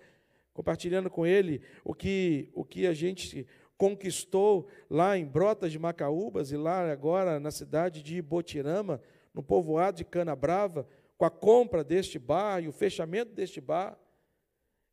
compartilhando 0.55 1.11
com 1.11 1.27
ele 1.27 1.61
o 1.85 1.93
que, 1.93 2.53
o 2.55 2.65
que 2.65 2.87
a 2.87 2.93
gente 2.93 3.45
conquistou 3.77 4.69
lá 4.89 5.19
em 5.19 5.27
Brotas 5.27 5.73
de 5.73 5.79
Macaúbas 5.81 6.53
e 6.53 6.57
lá 6.57 6.89
agora 6.89 7.41
na 7.41 7.51
cidade 7.51 8.01
de 8.01 8.23
Botirama, 8.23 9.03
no 9.35 9.43
povoado 9.43 9.97
de 9.97 10.05
Cana 10.05 10.37
Brava, 10.37 10.87
com 11.19 11.25
a 11.25 11.31
compra 11.31 11.83
deste 11.83 12.17
bar 12.17 12.63
e 12.63 12.69
o 12.69 12.73
fechamento 12.73 13.33
deste 13.33 13.61
bar 13.61 13.99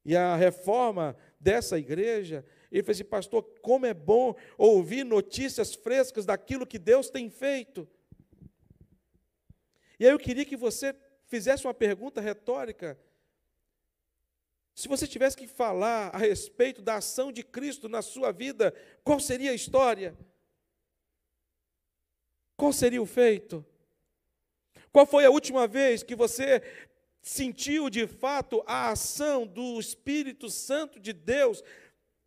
e 0.08 0.16
a 0.16 0.38
reforma 0.38 1.18
dessa 1.38 1.78
igreja, 1.78 2.46
ele 2.72 2.82
fez 2.82 2.96
assim, 2.98 3.10
pastor, 3.10 3.44
como 3.62 3.86
é 3.86 3.94
bom 3.94 4.34
ouvir 4.58 5.04
notícias 5.04 5.76
frescas 5.76 6.26
daquilo 6.26 6.66
que 6.66 6.80
Deus 6.80 7.10
tem 7.10 7.30
feito. 7.30 7.86
E 10.00 10.06
aí 10.06 10.12
eu 10.14 10.18
queria 10.18 10.46
que 10.46 10.56
você 10.56 10.96
fizesse 11.26 11.68
uma 11.68 11.74
pergunta 11.74 12.22
retórica. 12.22 12.98
Se 14.74 14.88
você 14.88 15.06
tivesse 15.06 15.36
que 15.36 15.46
falar 15.46 16.16
a 16.16 16.18
respeito 16.18 16.82
da 16.82 16.96
ação 16.96 17.30
de 17.30 17.44
Cristo 17.44 17.90
na 17.90 18.02
sua 18.02 18.32
vida, 18.32 18.74
qual 19.04 19.20
seria 19.20 19.52
a 19.52 19.56
história? 19.56 20.18
Qual 22.56 22.72
seria 22.72 23.02
o 23.02 23.06
feito? 23.06 23.66
Qual 24.90 25.06
foi 25.06 25.26
a 25.26 25.30
última 25.30 25.68
vez 25.68 26.02
que 26.02 26.16
você 26.16 26.62
sentiu 27.28 27.90
de 27.90 28.08
fato 28.08 28.64
a 28.66 28.90
ação 28.90 29.46
do 29.46 29.80
Espírito 29.80 30.50
Santo 30.50 30.98
de 30.98 31.12
Deus 31.12 31.62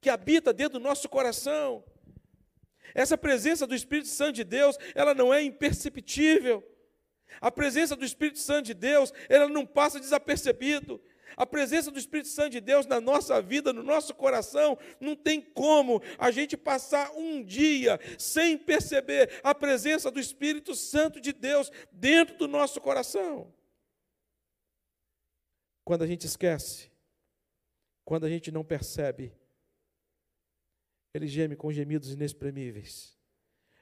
que 0.00 0.10
habita 0.10 0.52
dentro 0.52 0.78
do 0.78 0.82
nosso 0.82 1.08
coração. 1.08 1.82
Essa 2.94 3.16
presença 3.16 3.66
do 3.66 3.74
Espírito 3.74 4.08
Santo 4.08 4.32
de 4.36 4.44
Deus, 4.44 4.76
ela 4.94 5.14
não 5.14 5.32
é 5.32 5.42
imperceptível. 5.42 6.62
A 7.40 7.50
presença 7.50 7.96
do 7.96 8.04
Espírito 8.04 8.40
Santo 8.40 8.66
de 8.66 8.74
Deus, 8.74 9.12
ela 9.28 9.48
não 9.48 9.64
passa 9.64 9.98
desapercebido. 9.98 11.00
A 11.36 11.46
presença 11.46 11.90
do 11.90 11.98
Espírito 11.98 12.28
Santo 12.28 12.50
de 12.50 12.60
Deus 12.60 12.84
na 12.84 13.00
nossa 13.00 13.40
vida, 13.40 13.72
no 13.72 13.82
nosso 13.82 14.14
coração, 14.14 14.76
não 15.00 15.16
tem 15.16 15.40
como 15.40 16.02
a 16.18 16.30
gente 16.30 16.56
passar 16.56 17.12
um 17.12 17.42
dia 17.42 17.98
sem 18.18 18.58
perceber 18.58 19.40
a 19.42 19.54
presença 19.54 20.10
do 20.10 20.20
Espírito 20.20 20.74
Santo 20.74 21.20
de 21.20 21.32
Deus 21.32 21.70
dentro 21.90 22.36
do 22.36 22.48
nosso 22.48 22.80
coração. 22.80 23.50
Quando 25.90 26.02
a 26.02 26.06
gente 26.06 26.24
esquece, 26.24 26.88
quando 28.04 28.24
a 28.24 28.28
gente 28.28 28.52
não 28.52 28.62
percebe, 28.62 29.32
ele 31.12 31.26
geme 31.26 31.56
com 31.56 31.72
gemidos 31.72 32.12
inexprimíveis. 32.12 33.18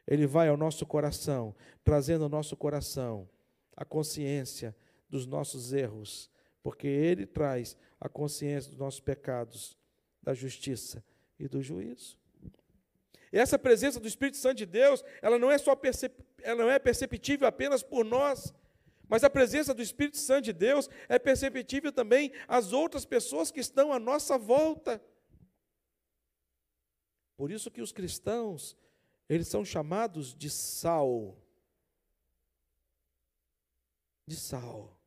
Ele 0.07 0.27
vai 0.27 0.49
ao 0.49 0.57
nosso 0.57 0.87
coração, 0.87 1.55
trazendo 1.85 2.25
ao 2.25 2.31
nosso 2.31 2.57
coração 2.57 3.29
a 3.77 3.85
consciência 3.85 4.75
dos 5.07 5.27
nossos 5.27 5.75
erros, 5.75 6.31
porque 6.62 6.87
ele 6.87 7.27
traz 7.27 7.77
a 8.01 8.09
consciência 8.09 8.71
dos 8.71 8.79
nossos 8.79 9.01
pecados, 9.01 9.77
da 10.23 10.33
justiça 10.33 11.05
e 11.38 11.47
do 11.47 11.61
juízo. 11.61 12.18
E 13.31 13.38
essa 13.38 13.59
presença 13.59 14.01
do 14.01 14.09
Espírito 14.09 14.38
Santo 14.38 14.57
de 14.57 14.64
Deus, 14.64 15.05
ela 15.21 15.38
não 15.38 15.51
é 15.51 15.59
só 15.59 15.77
percep... 15.77 16.25
ela 16.40 16.62
não 16.62 16.71
é 16.71 16.79
perceptível 16.79 17.47
apenas 17.47 17.83
por 17.83 18.03
nós, 18.03 18.55
mas 19.09 19.25
a 19.25 19.31
presença 19.31 19.73
do 19.73 19.83
Espírito 19.83 20.18
Santo 20.18 20.44
de 20.44 20.53
Deus 20.53 20.88
é 21.09 21.18
perceptível 21.18 21.90
também 21.90 22.33
às 22.47 22.73
outras 22.73 23.05
pessoas 23.05 23.51
que 23.51 23.61
estão 23.61 23.92
à 23.92 23.99
nossa 23.99 24.37
volta. 24.37 25.03
Por 27.37 27.51
isso 27.51 27.71
que 27.71 27.81
os 27.81 27.92
cristãos, 27.92 28.77
eles 29.29 29.49
são 29.49 29.64
chamados 29.64 30.35
de 30.35 30.51
sal. 30.51 31.37
De 34.27 34.37
sal. 34.37 34.99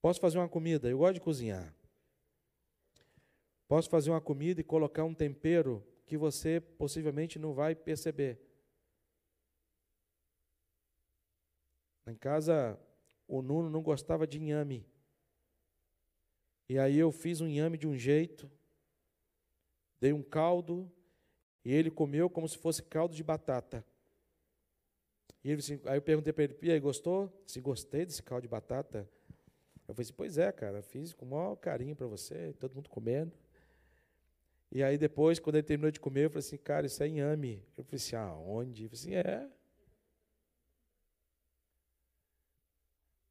Posso 0.00 0.20
fazer 0.20 0.38
uma 0.38 0.48
comida, 0.48 0.88
eu 0.88 0.98
gosto 0.98 1.14
de 1.14 1.20
cozinhar. 1.20 1.74
Posso 3.66 3.90
fazer 3.90 4.10
uma 4.10 4.20
comida 4.20 4.60
e 4.60 4.64
colocar 4.64 5.04
um 5.04 5.12
tempero 5.12 5.84
que 6.06 6.16
você 6.16 6.60
possivelmente 6.60 7.38
não 7.38 7.52
vai 7.52 7.74
perceber. 7.74 8.47
Em 12.10 12.16
casa, 12.16 12.78
o 13.26 13.42
Nuno 13.42 13.68
não 13.68 13.82
gostava 13.82 14.26
de 14.26 14.38
inhame. 14.38 14.86
E 16.68 16.78
aí 16.78 16.98
eu 16.98 17.10
fiz 17.10 17.40
um 17.40 17.46
inhame 17.46 17.78
de 17.78 17.86
um 17.86 17.96
jeito, 17.96 18.50
dei 20.00 20.12
um 20.12 20.22
caldo, 20.22 20.90
e 21.64 21.72
ele 21.72 21.90
comeu 21.90 22.28
como 22.28 22.48
se 22.48 22.58
fosse 22.58 22.82
caldo 22.82 23.14
de 23.14 23.22
batata. 23.22 23.84
E 25.42 25.50
ele, 25.50 25.60
assim, 25.60 25.80
aí 25.84 25.96
eu 25.96 26.02
perguntei 26.02 26.32
para 26.32 26.44
ele, 26.44 26.72
aí, 26.72 26.80
gostou? 26.80 27.32
Se 27.46 27.60
gostei 27.60 28.04
desse 28.04 28.22
caldo 28.22 28.42
de 28.42 28.48
batata. 28.48 29.08
Eu 29.86 29.94
falei 29.94 30.04
assim, 30.04 30.12
pois 30.12 30.36
é, 30.36 30.52
cara, 30.52 30.82
fiz 30.82 31.14
com 31.14 31.24
o 31.24 31.28
maior 31.30 31.56
carinho 31.56 31.96
para 31.96 32.06
você, 32.06 32.52
todo 32.54 32.74
mundo 32.74 32.90
comendo. 32.90 33.32
E 34.70 34.82
aí 34.82 34.98
depois, 34.98 35.38
quando 35.38 35.56
ele 35.56 35.66
terminou 35.66 35.90
de 35.90 35.98
comer, 35.98 36.26
eu 36.26 36.30
falei 36.30 36.40
assim, 36.40 36.58
cara, 36.58 36.86
isso 36.86 37.02
é 37.02 37.08
inhame. 37.08 37.64
Eu 37.76 37.84
falei 37.84 37.96
assim, 37.96 38.16
aonde? 38.16 38.84
Eu 38.84 38.90
falei 38.90 39.00
assim, 39.00 39.14
é. 39.14 39.50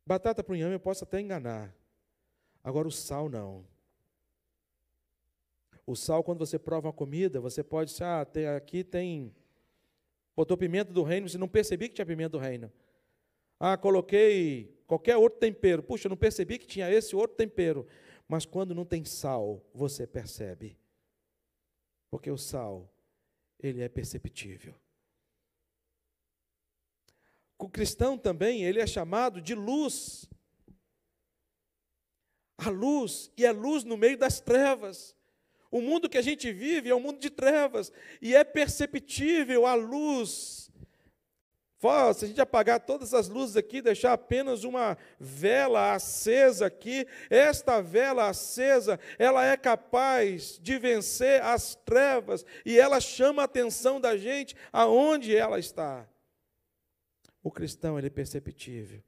Batata 0.07 0.41
para 0.41 0.53
o 0.53 0.55
inhame 0.55 0.75
eu 0.75 0.79
posso 0.79 1.03
até 1.03 1.19
enganar. 1.19 1.75
Agora 2.63 2.87
o 2.87 2.91
sal 2.91 3.27
não. 3.27 3.67
O 5.85 5.97
sal, 5.97 6.23
quando 6.23 6.39
você 6.39 6.57
prova 6.57 6.87
uma 6.87 6.93
comida, 6.93 7.41
você 7.41 7.61
pode 7.61 7.91
dizer, 7.91 8.05
ah, 8.05 8.23
tem, 8.23 8.47
aqui 8.47 8.85
tem. 8.85 9.35
Botou 10.33 10.55
pimenta 10.55 10.93
do 10.93 11.03
reino, 11.03 11.27
você 11.27 11.37
não 11.37 11.47
percebi 11.49 11.89
que 11.89 11.95
tinha 11.95 12.05
pimenta 12.05 12.29
do 12.29 12.37
reino. 12.37 12.71
Ah, 13.59 13.75
coloquei 13.75 14.81
qualquer 14.87 15.17
outro 15.17 15.39
tempero. 15.39 15.83
Puxa, 15.83 16.07
não 16.07 16.15
percebi 16.15 16.57
que 16.57 16.67
tinha 16.67 16.89
esse 16.89 17.13
outro 17.13 17.35
tempero. 17.35 17.85
Mas 18.29 18.45
quando 18.45 18.73
não 18.73 18.85
tem 18.85 19.03
sal, 19.03 19.61
você 19.73 20.07
percebe. 20.07 20.77
Porque 22.09 22.31
o 22.31 22.37
sal, 22.37 22.89
ele 23.59 23.81
é 23.81 23.89
perceptível. 23.89 24.73
O 27.57 27.67
cristão 27.69 28.17
também, 28.17 28.63
ele 28.63 28.79
é 28.79 28.87
chamado 28.87 29.41
de 29.41 29.55
luz. 29.55 30.29
A 32.57 32.69
luz, 32.69 33.31
e 33.37 33.45
é 33.45 33.51
luz 33.51 33.83
no 33.83 33.97
meio 33.97 34.17
das 34.17 34.39
trevas. 34.39 35.15
O 35.69 35.81
mundo 35.81 36.09
que 36.09 36.17
a 36.17 36.21
gente 36.21 36.51
vive 36.51 36.89
é 36.89 36.95
um 36.95 36.99
mundo 36.99 37.19
de 37.19 37.29
trevas, 37.29 37.91
e 38.21 38.35
é 38.35 38.43
perceptível 38.43 39.65
a 39.65 39.73
luz. 39.73 40.67
Se 42.15 42.25
a 42.25 42.27
gente 42.27 42.41
apagar 42.41 42.79
todas 42.79 43.13
as 43.13 43.29
luzes 43.29 43.55
aqui, 43.55 43.81
deixar 43.81 44.13
apenas 44.13 44.63
uma 44.63 44.97
vela 45.19 45.93
acesa 45.93 46.65
aqui, 46.65 47.05
esta 47.29 47.81
vela 47.81 48.27
acesa, 48.27 48.99
ela 49.19 49.45
é 49.45 49.55
capaz 49.55 50.57
de 50.59 50.79
vencer 50.79 51.41
as 51.43 51.75
trevas 51.75 52.43
e 52.65 52.79
ela 52.79 52.99
chama 52.99 53.43
a 53.43 53.45
atenção 53.45 54.01
da 54.01 54.17
gente 54.17 54.55
aonde 54.73 55.35
ela 55.35 55.59
está. 55.59 56.07
O 57.47 57.51
cristão 57.51 57.97
ele 57.97 58.07
é 58.07 58.09
perceptível. 58.09 59.01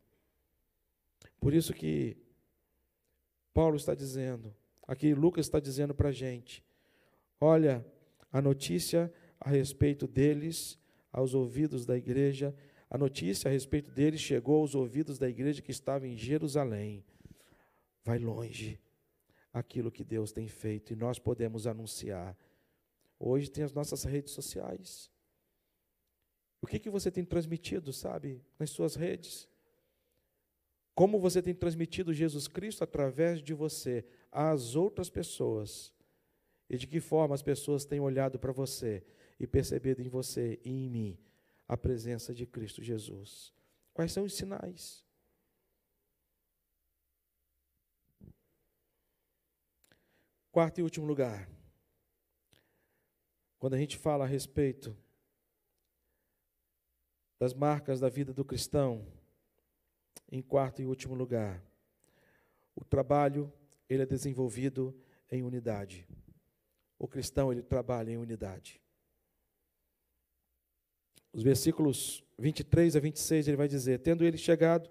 Por 1.42 1.54
isso 1.54 1.74
que 1.74 2.16
Paulo 3.54 3.76
está 3.76 3.94
dizendo, 3.94 4.56
aqui 4.88 5.14
Lucas 5.14 5.46
está 5.46 5.60
dizendo 5.60 5.94
para 5.94 6.08
a 6.08 6.14
gente: 6.14 6.64
olha, 7.38 7.86
a 8.32 8.42
notícia 8.42 9.14
a 9.42 9.50
respeito 9.50 10.08
deles 10.08 10.80
aos 11.12 11.34
ouvidos 11.34 11.86
da 11.86 11.98
igreja, 11.98 12.56
a 12.90 12.98
notícia 12.98 13.50
a 13.50 13.52
respeito 13.52 13.92
deles 13.92 14.22
chegou 14.22 14.62
aos 14.62 14.74
ouvidos 14.74 15.20
da 15.20 15.28
igreja 15.28 15.62
que 15.62 15.72
estava 15.72 16.08
em 16.08 16.16
Jerusalém. 16.16 17.04
Vai 18.06 18.20
longe 18.20 18.80
aquilo 19.52 19.92
que 19.92 20.06
Deus 20.06 20.32
tem 20.32 20.48
feito 20.48 20.94
e 20.94 20.96
nós 20.96 21.20
podemos 21.20 21.68
anunciar. 21.68 22.38
Hoje 23.20 23.52
tem 23.52 23.66
as 23.66 23.74
nossas 23.74 24.06
redes 24.06 24.32
sociais. 24.32 25.12
O 26.62 26.68
que, 26.68 26.80
que 26.80 26.90
você 26.90 27.10
tem 27.10 27.24
transmitido, 27.24 27.94
sabe, 27.94 28.44
nas 28.58 28.70
suas 28.70 28.96
redes? 28.96 29.48
Como 30.94 31.20
você 31.20 31.42
tem 31.42 31.54
transmitido 31.54 32.14
Jesus 32.14 32.48
Cristo 32.48 32.84
através 32.84 33.42
de 33.42 33.54
você 33.54 34.06
às 34.32 34.76
outras 34.76 35.10
pessoas? 35.10 35.94
E 36.70 36.78
de 36.78 36.86
que 36.86 37.00
forma 37.00 37.34
as 37.34 37.42
pessoas 37.42 37.86
têm 37.86 38.00
olhado 38.00 38.38
para 38.38 38.52
você 38.52 39.04
e 39.40 39.48
percebido 39.48 40.02
em 40.02 40.10
você 40.10 40.60
e 40.64 40.70
em 40.70 40.90
mim 40.90 41.18
a 41.68 41.78
presença 41.78 42.34
de 42.34 42.46
Cristo 42.46 42.84
Jesus? 42.84 43.54
Quais 43.94 44.12
são 44.12 44.26
os 44.26 44.36
sinais? 44.36 45.06
Quarto 50.52 50.80
e 50.80 50.84
último 50.84 51.06
lugar. 51.06 51.50
Quando 53.58 53.76
a 53.76 53.78
gente 53.78 53.98
fala 53.98 54.26
a 54.26 54.28
respeito 54.28 54.96
das 57.40 57.54
marcas 57.54 58.02
da 58.02 58.10
vida 58.10 58.34
do 58.34 58.44
cristão, 58.44 59.06
em 60.30 60.42
quarto 60.42 60.82
e 60.82 60.86
último 60.86 61.16
lugar, 61.16 61.64
o 62.76 62.84
trabalho 62.84 63.52
ele 63.90 64.04
é 64.04 64.06
desenvolvido 64.06 64.94
em 65.32 65.42
unidade. 65.42 66.08
O 67.00 67.08
cristão 67.08 67.52
ele 67.52 67.64
trabalha 67.64 68.12
em 68.12 68.18
unidade. 68.18 68.82
Os 71.32 71.42
versículos 71.42 72.24
23 72.38 72.96
a 72.96 73.00
26 73.00 73.48
ele 73.48 73.58
vai 73.58 73.68
dizer: 73.68 74.00
Tendo 74.00 74.24
ele 74.24 74.38
chegado 74.38 74.90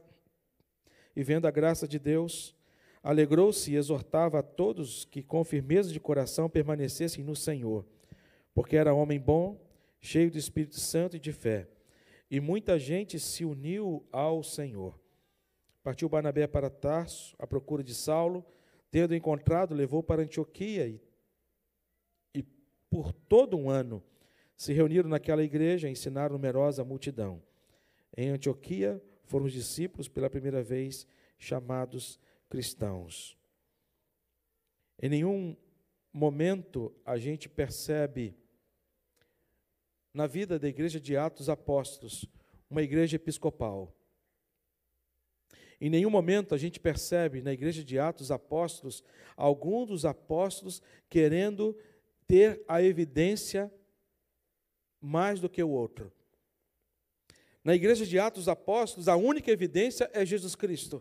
e 1.15 1.23
vendo 1.23 1.47
a 1.47 1.51
graça 1.51 1.87
de 1.87 1.99
Deus, 1.99 2.55
alegrou-se 3.03 3.71
e 3.71 3.77
exortava 3.77 4.39
a 4.39 4.43
todos 4.43 5.05
que 5.05 5.23
com 5.23 5.45
firmeza 5.45 5.93
de 5.93 6.01
coração 6.01 6.49
permanecessem 6.49 7.23
no 7.23 7.37
Senhor, 7.37 7.85
porque 8.55 8.77
era 8.77 8.95
homem 8.95 9.21
bom, 9.21 9.61
cheio 10.01 10.31
do 10.31 10.39
Espírito 10.39 10.81
Santo 10.81 11.17
e 11.17 11.21
de 11.21 11.33
fé. 11.33 11.69
E 12.31 12.41
muita 12.41 12.79
gente 12.79 13.19
se 13.19 13.45
uniu 13.45 14.07
ao 14.13 14.43
Senhor. 14.43 15.01
Partiu 15.83 16.09
Barnabé 16.09 16.47
para 16.47 16.69
Tarso, 16.69 17.35
à 17.39 17.47
procura 17.47 17.83
de 17.83 17.95
Saulo, 17.95 18.45
tendo 18.91 19.15
encontrado, 19.15 19.75
levou 19.75 20.03
para 20.03 20.23
Antioquia 20.23 20.87
e, 20.87 21.01
e 22.35 22.43
por 22.91 23.13
todo 23.13 23.57
um 23.57 23.71
ano 23.71 24.03
se 24.57 24.73
reuniram 24.73 25.09
naquela 25.09 25.43
igreja 25.43 25.89
e 25.89 25.93
ensinaram 25.93 26.35
numerosa 26.35 26.85
multidão. 26.85 27.43
Em 28.17 28.31
Antioquia 28.31 29.01
foram 29.25 29.47
os 29.47 29.53
discípulos 29.53 30.09
pela 30.09 30.29
primeira 30.29 30.63
vez 30.63 31.07
chamados 31.39 32.19
cristãos. 32.51 33.39
Em 35.01 35.09
nenhum 35.09 35.57
momento 36.13 36.93
a 37.05 37.17
gente 37.17 37.49
percebe 37.49 38.37
na 40.19 40.27
vida 40.27 40.59
da 40.59 40.67
igreja 40.67 40.99
de 40.99 41.17
Atos 41.17 41.49
Apóstolos 41.49 42.25
uma 42.69 42.83
igreja 42.83 43.15
episcopal. 43.15 43.95
Em 45.81 45.89
nenhum 45.89 46.11
momento 46.11 46.57
a 46.57 46.59
gente 46.59 46.81
percebe 46.81 47.41
na 47.41 47.53
igreja 47.53 47.85
de 47.85 48.01
Atos 48.01 48.33
Apóstolos 48.33 49.05
algum 49.37 49.87
dos 49.87 50.05
apóstolos 50.05 50.83
querendo 51.09 51.79
ter 52.27 52.61
a 52.67 52.83
evidência 52.83 53.73
mais 55.01 55.39
do 55.39 55.49
que 55.49 55.63
o 55.63 55.71
outro. 55.71 56.13
Na 57.63 57.77
igreja 57.77 58.05
de 58.05 58.19
Atos 58.19 58.49
Apóstolos, 58.49 59.07
a 59.07 59.15
única 59.15 59.53
evidência 59.53 60.11
é 60.13 60.27
Jesus 60.27 60.57
Cristo. 60.57 61.01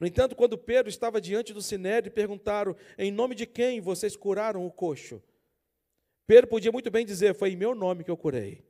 No 0.00 0.06
entanto, 0.06 0.34
quando 0.34 0.58
Pedro 0.58 0.90
estava 0.90 1.20
diante 1.20 1.52
do 1.52 1.62
sinédrio, 1.62 2.12
perguntaram: 2.12 2.74
Em 2.98 3.12
nome 3.12 3.36
de 3.36 3.46
quem 3.46 3.80
vocês 3.80 4.16
curaram 4.16 4.66
o 4.66 4.72
coxo? 4.72 5.22
Pedro 6.26 6.48
podia 6.48 6.72
muito 6.72 6.90
bem 6.90 7.06
dizer: 7.06 7.34
Foi 7.34 7.50
em 7.50 7.56
meu 7.56 7.74
nome 7.74 8.02
que 8.02 8.10
eu 8.10 8.16
curei. 8.16 8.64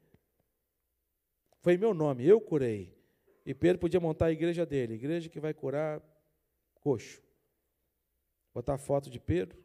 Foi 1.61 1.75
em 1.75 1.79
meu 1.79 1.95
nome, 1.95 2.27
eu 2.27 2.40
curei. 2.40 2.95
E 3.45 3.55
Pedro 3.55 3.79
podia 3.79 4.01
montar 4.01 4.27
a 4.27 4.33
igreja 4.33 4.66
dele, 4.66 4.95
igreja 4.95 5.29
que 5.29 5.40
vai 5.40 5.55
curar 5.55 6.03
coxo. 6.75 7.23
Botar 8.53 8.75
a 8.75 8.79
foto 8.79 9.09
de 9.09 9.19
Pedro 9.19 9.59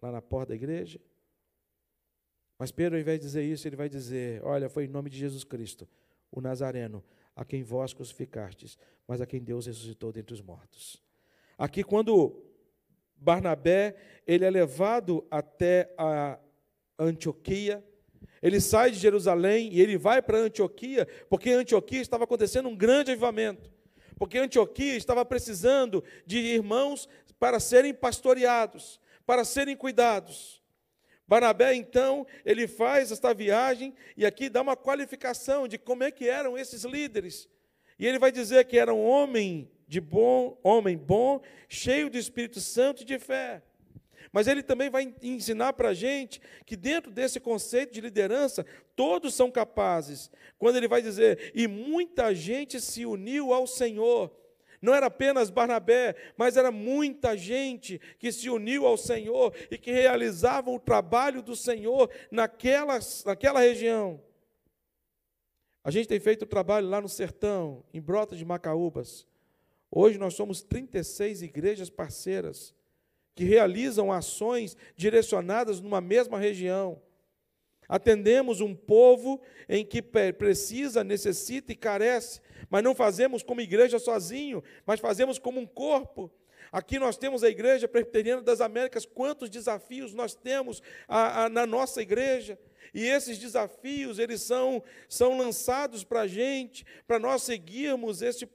lá 0.00 0.12
na 0.12 0.22
porta 0.22 0.50
da 0.50 0.54
igreja. 0.54 1.00
Mas 2.58 2.70
Pedro, 2.70 2.96
ao 2.96 3.00
invés 3.00 3.18
de 3.18 3.26
dizer 3.26 3.42
isso, 3.42 3.66
ele 3.66 3.76
vai 3.76 3.88
dizer: 3.88 4.42
Olha, 4.44 4.68
foi 4.68 4.84
em 4.84 4.88
nome 4.88 5.10
de 5.10 5.18
Jesus 5.18 5.44
Cristo, 5.44 5.88
o 6.30 6.40
Nazareno, 6.40 7.02
a 7.34 7.44
quem 7.44 7.62
vós 7.62 7.92
crucificastes, 7.92 8.78
mas 9.06 9.20
a 9.20 9.26
quem 9.26 9.42
Deus 9.42 9.66
ressuscitou 9.66 10.12
dentre 10.12 10.34
os 10.34 10.40
mortos. 10.40 11.02
Aqui, 11.58 11.82
quando 11.82 12.42
Barnabé 13.16 13.96
ele 14.26 14.44
é 14.44 14.50
levado 14.50 15.26
até 15.30 15.92
a 15.96 16.38
Antioquia, 16.98 17.84
ele 18.42 18.60
sai 18.60 18.90
de 18.90 18.98
Jerusalém 18.98 19.70
e 19.72 19.80
ele 19.80 19.96
vai 19.96 20.20
para 20.20 20.38
Antioquia, 20.38 21.08
porque 21.28 21.50
em 21.50 21.54
Antioquia 21.54 22.00
estava 22.00 22.24
acontecendo 22.24 22.68
um 22.68 22.76
grande 22.76 23.10
avivamento. 23.10 23.72
Porque 24.18 24.38
Antioquia 24.38 24.96
estava 24.96 25.24
precisando 25.24 26.04
de 26.26 26.38
irmãos 26.38 27.08
para 27.38 27.58
serem 27.58 27.92
pastoreados, 27.92 29.00
para 29.26 29.44
serem 29.44 29.76
cuidados. 29.76 30.62
Barnabé, 31.26 31.74
então, 31.74 32.26
ele 32.44 32.68
faz 32.68 33.10
esta 33.10 33.32
viagem 33.32 33.94
e 34.16 34.26
aqui 34.26 34.48
dá 34.48 34.60
uma 34.60 34.76
qualificação 34.76 35.66
de 35.66 35.78
como 35.78 36.04
é 36.04 36.10
que 36.10 36.28
eram 36.28 36.56
esses 36.56 36.84
líderes. 36.84 37.48
E 37.98 38.06
ele 38.06 38.18
vai 38.18 38.30
dizer 38.30 38.64
que 38.66 38.78
era 38.78 38.92
um 38.92 39.04
homem 39.04 39.70
de 39.88 40.00
bom, 40.00 40.58
homem 40.62 40.96
bom, 40.96 41.40
cheio 41.68 42.10
do 42.10 42.18
Espírito 42.18 42.60
Santo 42.60 43.02
e 43.02 43.04
de 43.06 43.18
fé. 43.18 43.62
Mas 44.32 44.46
ele 44.46 44.62
também 44.62 44.90
vai 44.90 45.14
ensinar 45.22 45.72
para 45.72 45.90
a 45.90 45.94
gente 45.94 46.40
que 46.64 46.76
dentro 46.76 47.10
desse 47.10 47.38
conceito 47.40 47.92
de 47.92 48.00
liderança, 48.00 48.64
todos 48.96 49.34
são 49.34 49.50
capazes. 49.50 50.30
Quando 50.58 50.76
ele 50.76 50.88
vai 50.88 51.02
dizer, 51.02 51.52
e 51.54 51.66
muita 51.66 52.34
gente 52.34 52.80
se 52.80 53.04
uniu 53.06 53.52
ao 53.52 53.66
Senhor. 53.66 54.30
Não 54.80 54.94
era 54.94 55.06
apenas 55.06 55.48
Barnabé, 55.48 56.14
mas 56.36 56.58
era 56.58 56.70
muita 56.70 57.36
gente 57.36 57.98
que 58.18 58.30
se 58.30 58.50
uniu 58.50 58.86
ao 58.86 58.98
Senhor 58.98 59.54
e 59.70 59.78
que 59.78 59.90
realizavam 59.90 60.74
o 60.74 60.80
trabalho 60.80 61.42
do 61.42 61.56
Senhor 61.56 62.10
naquela, 62.30 62.98
naquela 63.24 63.60
região. 63.60 64.20
A 65.82 65.90
gente 65.90 66.08
tem 66.08 66.20
feito 66.20 66.42
o 66.42 66.46
trabalho 66.46 66.88
lá 66.88 67.00
no 67.00 67.08
sertão, 67.08 67.82
em 67.94 68.00
Brota 68.00 68.36
de 68.36 68.44
Macaúbas. 68.44 69.26
Hoje 69.90 70.18
nós 70.18 70.34
somos 70.34 70.62
36 70.62 71.42
igrejas 71.42 71.88
parceiras 71.88 72.73
que 73.34 73.44
realizam 73.44 74.12
ações 74.12 74.76
direcionadas 74.96 75.80
numa 75.80 76.00
mesma 76.00 76.38
região. 76.38 77.00
Atendemos 77.88 78.60
um 78.60 78.74
povo 78.74 79.40
em 79.68 79.84
que 79.84 80.00
precisa, 80.00 81.04
necessita 81.04 81.72
e 81.72 81.76
carece, 81.76 82.40
mas 82.70 82.82
não 82.82 82.94
fazemos 82.94 83.42
como 83.42 83.60
igreja 83.60 83.98
sozinho, 83.98 84.62
mas 84.86 85.00
fazemos 85.00 85.38
como 85.38 85.60
um 85.60 85.66
corpo. 85.66 86.30
Aqui 86.72 86.98
nós 86.98 87.16
temos 87.16 87.44
a 87.44 87.48
Igreja 87.48 87.86
Presbiteriana 87.86 88.42
das 88.42 88.60
Américas, 88.60 89.06
quantos 89.06 89.48
desafios 89.48 90.12
nós 90.12 90.34
temos 90.34 90.82
a, 91.06 91.44
a, 91.44 91.48
na 91.48 91.66
nossa 91.66 92.02
igreja. 92.02 92.58
E 92.92 93.04
esses 93.04 93.38
desafios, 93.38 94.18
eles 94.18 94.42
são, 94.42 94.82
são 95.08 95.38
lançados 95.38 96.02
para 96.02 96.22
a 96.22 96.26
gente, 96.26 96.84
para 97.06 97.18
nós 97.18 97.42
seguirmos 97.42 98.22
esse 98.22 98.48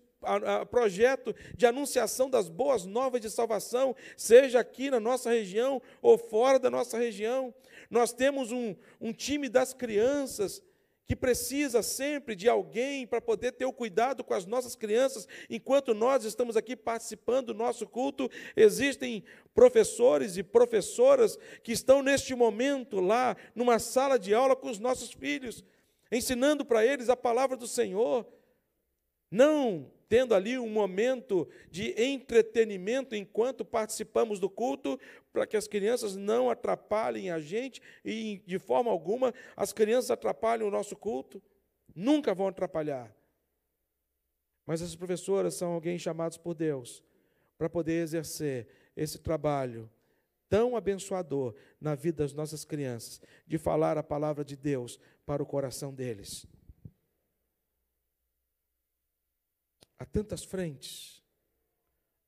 projeto 0.70 1.36
de 1.56 1.66
anunciação 1.66 2.30
das 2.30 2.50
boas 2.50 2.86
novas 2.86 3.22
de 3.22 3.30
salvação, 3.30 3.96
seja 4.18 4.60
aqui 4.60 4.90
na 4.90 5.00
nossa 5.00 5.30
região 5.30 5.82
ou 6.02 6.18
fora 6.18 6.60
da 6.60 6.70
nossa 6.70 6.98
região. 6.98 7.54
Nós 7.90 8.14
temos 8.14 8.52
um, 8.52 8.76
um 9.00 9.14
time 9.14 9.50
das 9.50 9.74
crianças 9.74 10.64
que 11.10 11.16
precisa 11.16 11.82
sempre 11.82 12.36
de 12.36 12.48
alguém 12.48 13.08
para 13.08 13.20
poder 13.20 13.54
ter 13.54 13.66
o 13.66 13.74
cuidado 13.74 14.24
com 14.24 14.32
as 14.32 14.46
nossas 14.46 14.76
crianças, 14.76 15.28
enquanto 15.50 15.96
nós 15.96 16.24
estamos 16.24 16.56
aqui 16.56 16.76
participando 16.76 17.48
do 17.48 17.56
nosso 17.56 17.88
culto, 17.88 18.30
existem 18.56 19.24
professores 19.56 20.38
e 20.38 20.44
professoras 20.44 21.36
que 21.64 21.72
estão 21.72 22.04
neste 22.04 22.36
momento 22.36 23.00
lá, 23.00 23.36
numa 23.56 23.80
sala 23.80 24.20
de 24.20 24.36
aula 24.36 24.56
com 24.56 24.70
os 24.70 24.78
nossos 24.78 25.12
filhos, 25.12 25.66
ensinando 26.12 26.64
para 26.64 26.86
eles 26.86 27.10
a 27.10 27.18
palavra 27.18 27.58
do 27.58 27.68
Senhor. 27.68 28.24
Não 29.32 29.92
tendo 30.10 30.34
ali 30.34 30.58
um 30.58 30.68
momento 30.68 31.48
de 31.70 31.94
entretenimento 32.02 33.16
enquanto 33.16 33.64
participamos 33.64 34.40
do 34.40 34.50
culto, 34.50 35.00
para 35.32 35.46
que 35.46 35.56
as 35.56 35.68
crianças 35.68 36.16
não 36.16 36.50
atrapalhem 36.50 37.30
a 37.30 37.40
gente 37.40 37.80
e, 38.04 38.42
de 38.46 38.58
forma 38.58 38.90
alguma, 38.90 39.32
as 39.56 39.72
crianças 39.72 40.10
atrapalhem 40.10 40.68
o 40.68 40.72
nosso 40.72 40.96
culto. 40.96 41.42
Nunca 41.96 42.34
vão 42.34 42.48
atrapalhar. 42.48 43.16
Mas 44.66 44.82
essas 44.82 44.96
professoras 44.96 45.54
são 45.54 45.74
alguém 45.74 46.00
chamados 46.00 46.38
por 46.38 46.56
Deus 46.56 47.04
para 47.56 47.70
poder 47.70 48.02
exercer 48.02 48.68
esse 48.96 49.20
trabalho 49.20 49.90
tão 50.50 50.76
abençoador 50.76 51.54
na 51.80 51.94
vida 51.94 52.24
das 52.24 52.34
nossas 52.34 52.66
crianças, 52.66 53.22
de 53.46 53.60
falar 53.60 53.98
a 53.98 54.04
palavra 54.04 54.44
de 54.44 54.56
Deus 54.56 55.00
para 55.24 55.44
o 55.44 55.46
coração 55.46 55.94
deles. 55.94 56.48
Há 60.00 60.06
tantas 60.06 60.44
frentes. 60.44 61.22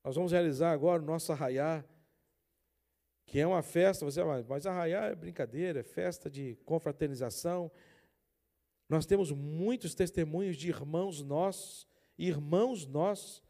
Nós 0.04 0.14
vamos 0.14 0.30
realizar 0.30 0.70
agora 0.70 1.02
o 1.02 1.04
nosso 1.04 1.32
arraiar, 1.32 1.84
que 3.26 3.40
é 3.40 3.46
uma 3.46 3.62
festa, 3.62 4.04
você 4.04 4.22
vai, 4.22 4.44
mas 4.46 4.66
arraiar 4.66 5.10
é 5.10 5.14
brincadeira, 5.14 5.80
é 5.80 5.82
festa 5.82 6.30
de 6.30 6.56
confraternização. 6.64 7.72
Nós 8.88 9.06
temos 9.06 9.32
muitos 9.32 9.94
testemunhos 9.94 10.56
de 10.56 10.68
irmãos 10.68 11.22
nossos, 11.22 11.88
irmãos 12.16 12.86
nossos, 12.86 13.42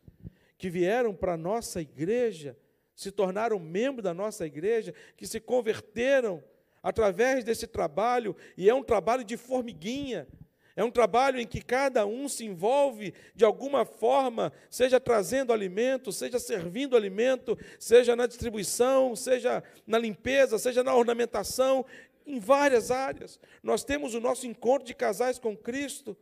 que 0.56 0.70
vieram 0.70 1.14
para 1.14 1.34
a 1.34 1.36
nossa 1.36 1.82
igreja 1.82 2.56
se 2.94 3.10
tornaram 3.10 3.58
membros 3.58 4.04
da 4.04 4.14
nossa 4.14 4.46
igreja, 4.46 4.94
que 5.16 5.26
se 5.26 5.40
converteram 5.40 6.42
através 6.82 7.44
desse 7.44 7.66
trabalho, 7.66 8.36
e 8.56 8.68
é 8.68 8.74
um 8.74 8.82
trabalho 8.82 9.24
de 9.24 9.36
formiguinha, 9.36 10.26
é 10.74 10.82
um 10.82 10.90
trabalho 10.90 11.38
em 11.38 11.46
que 11.46 11.60
cada 11.60 12.06
um 12.06 12.28
se 12.28 12.44
envolve 12.44 13.12
de 13.34 13.44
alguma 13.44 13.84
forma, 13.84 14.52
seja 14.70 14.98
trazendo 14.98 15.52
alimento, 15.52 16.10
seja 16.12 16.38
servindo 16.38 16.96
alimento, 16.96 17.58
seja 17.78 18.16
na 18.16 18.26
distribuição, 18.26 19.14
seja 19.14 19.62
na 19.86 19.98
limpeza, 19.98 20.58
seja 20.58 20.82
na 20.82 20.94
ornamentação, 20.94 21.84
em 22.26 22.38
várias 22.38 22.90
áreas. 22.90 23.38
Nós 23.62 23.84
temos 23.84 24.14
o 24.14 24.20
nosso 24.20 24.46
encontro 24.46 24.86
de 24.86 24.94
casais 24.94 25.38
com 25.38 25.56
Cristo. 25.56 26.16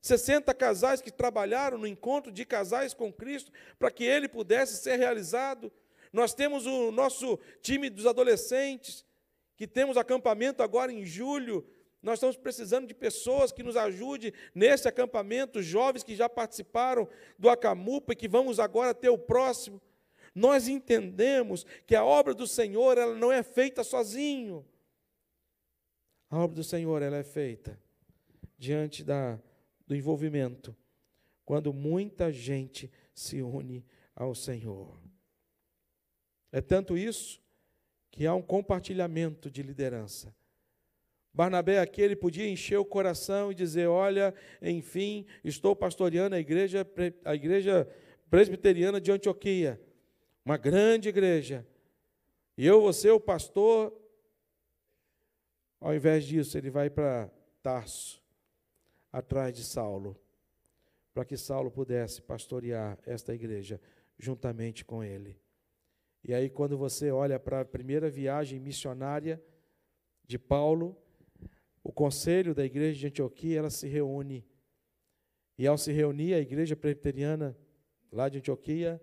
60 0.00 0.52
casais 0.54 1.00
que 1.00 1.12
trabalharam 1.12 1.78
no 1.78 1.86
encontro 1.86 2.32
de 2.32 2.44
casais 2.44 2.92
com 2.92 3.12
Cristo 3.12 3.52
para 3.78 3.90
que 3.90 4.02
ele 4.02 4.28
pudesse 4.28 4.82
ser 4.82 4.96
realizado. 4.96 5.70
Nós 6.12 6.34
temos 6.34 6.66
o 6.66 6.90
nosso 6.90 7.38
time 7.62 7.88
dos 7.88 8.06
adolescentes, 8.06 9.04
que 9.56 9.66
temos 9.66 9.96
acampamento 9.96 10.62
agora 10.62 10.92
em 10.92 11.04
julho. 11.04 11.64
Nós 12.02 12.14
estamos 12.14 12.36
precisando 12.36 12.88
de 12.88 12.94
pessoas 12.94 13.52
que 13.52 13.62
nos 13.62 13.76
ajudem 13.76 14.32
nesse 14.52 14.88
acampamento, 14.88 15.62
jovens 15.62 16.02
que 16.02 16.16
já 16.16 16.28
participaram 16.28 17.08
do 17.38 17.48
Acamupa 17.48 18.12
e 18.12 18.16
que 18.16 18.26
vamos 18.26 18.58
agora 18.58 18.92
ter 18.92 19.08
o 19.08 19.16
próximo. 19.16 19.80
Nós 20.34 20.66
entendemos 20.66 21.64
que 21.86 21.94
a 21.94 22.04
obra 22.04 22.34
do 22.34 22.46
Senhor 22.46 22.98
ela 22.98 23.14
não 23.14 23.30
é 23.30 23.42
feita 23.42 23.84
sozinho. 23.84 24.66
A 26.28 26.38
obra 26.38 26.56
do 26.56 26.64
Senhor 26.64 27.02
ela 27.02 27.18
é 27.18 27.22
feita 27.22 27.78
diante 28.58 29.04
da, 29.04 29.38
do 29.86 29.94
envolvimento, 29.94 30.74
quando 31.44 31.72
muita 31.72 32.32
gente 32.32 32.90
se 33.14 33.42
une 33.42 33.84
ao 34.14 34.34
Senhor. 34.34 34.98
É 36.50 36.60
tanto 36.60 36.96
isso 36.96 37.40
que 38.10 38.26
há 38.26 38.34
um 38.34 38.42
compartilhamento 38.42 39.50
de 39.50 39.62
liderança. 39.62 40.34
Barnabé 41.34 41.78
aqui 41.78 42.02
ele 42.02 42.14
podia 42.14 42.48
encher 42.48 42.76
o 42.78 42.84
coração 42.84 43.50
e 43.50 43.54
dizer: 43.54 43.86
Olha, 43.86 44.34
enfim, 44.60 45.24
estou 45.42 45.74
pastoreando 45.74 46.36
a 46.36 46.40
igreja, 46.40 46.86
a 47.24 47.34
igreja 47.34 47.88
presbiteriana 48.28 49.00
de 49.00 49.10
Antioquia, 49.10 49.80
uma 50.44 50.58
grande 50.58 51.08
igreja, 51.08 51.66
e 52.56 52.66
eu 52.66 52.82
vou 52.82 52.92
ser 52.92 53.10
o 53.10 53.20
pastor. 53.20 53.98
Ao 55.80 55.94
invés 55.94 56.24
disso, 56.24 56.56
ele 56.56 56.70
vai 56.70 56.88
para 56.88 57.28
Tarso, 57.62 58.22
atrás 59.10 59.54
de 59.54 59.64
Saulo, 59.64 60.16
para 61.12 61.24
que 61.24 61.36
Saulo 61.36 61.70
pudesse 61.70 62.22
pastorear 62.22 62.98
esta 63.04 63.34
igreja 63.34 63.80
juntamente 64.18 64.84
com 64.84 65.02
ele. 65.02 65.36
E 66.22 66.32
aí, 66.32 66.48
quando 66.48 66.78
você 66.78 67.10
olha 67.10 67.40
para 67.40 67.62
a 67.62 67.64
primeira 67.64 68.08
viagem 68.08 68.60
missionária 68.60 69.42
de 70.24 70.38
Paulo, 70.38 70.96
o 71.82 71.92
conselho 71.92 72.54
da 72.54 72.64
igreja 72.64 73.00
de 73.00 73.06
Antioquia, 73.08 73.58
ela 73.58 73.70
se 73.70 73.88
reúne. 73.88 74.46
E 75.58 75.66
ao 75.66 75.76
se 75.76 75.92
reunir, 75.92 76.34
a 76.34 76.40
igreja 76.40 76.76
presbiteriana 76.76 77.56
lá 78.10 78.28
de 78.28 78.38
Antioquia, 78.38 79.00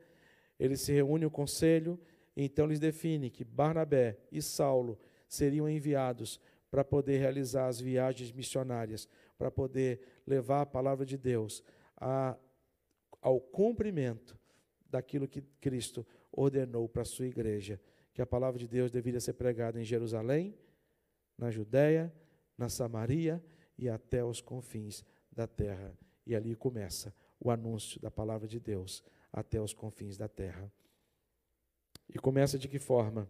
eles 0.60 0.82
se 0.82 0.92
reúnem 0.92 1.26
o 1.26 1.32
conselho, 1.32 2.00
e 2.36 2.44
então 2.44 2.66
eles 2.66 2.80
definem 2.80 3.30
que 3.30 3.44
Barnabé 3.44 4.18
e 4.32 4.42
Saulo 4.42 5.00
seriam 5.28 5.70
enviados 5.70 6.40
para 6.72 6.84
poder 6.84 7.18
realizar 7.18 7.68
as 7.68 7.80
viagens 7.80 8.32
missionárias, 8.32 9.08
para 9.38 9.50
poder 9.50 10.02
levar 10.26 10.62
a 10.62 10.66
palavra 10.66 11.06
de 11.06 11.18
Deus 11.18 11.64
a, 11.98 12.38
ao 13.22 13.40
cumprimento 13.40 14.38
daquilo 14.90 15.28
que 15.28 15.42
Cristo 15.62 16.06
ordenou 16.32 16.88
para 16.88 17.02
a 17.02 17.06
sua 17.06 17.28
igreja 17.28 17.80
que 18.20 18.22
a 18.22 18.28
palavra 18.28 18.60
de 18.60 18.68
Deus 18.68 18.92
deveria 18.92 19.22
ser 19.22 19.32
pregada 19.32 19.80
em 19.80 19.84
Jerusalém, 19.86 20.54
na 21.38 21.50
Judéia, 21.50 22.14
na 22.60 22.68
Samaria 22.68 23.42
e 23.78 23.88
até 23.88 24.24
os 24.24 24.42
confins 24.42 25.06
da 25.32 25.48
terra. 25.48 25.98
E 26.26 26.36
ali 26.36 26.54
começa 26.56 27.16
o 27.40 27.50
anúncio 27.50 28.00
da 28.02 28.12
palavra 28.12 28.48
de 28.48 28.60
Deus 28.60 29.02
até 29.32 29.62
os 29.62 29.74
confins 29.74 30.18
da 30.18 30.28
terra. 30.28 30.72
E 32.14 32.20
começa 32.20 32.60
de 32.60 32.68
que 32.68 32.78
forma? 32.78 33.30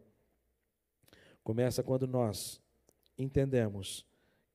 Começa 1.44 1.84
quando 1.84 2.08
nós 2.08 2.60
entendemos 3.18 4.06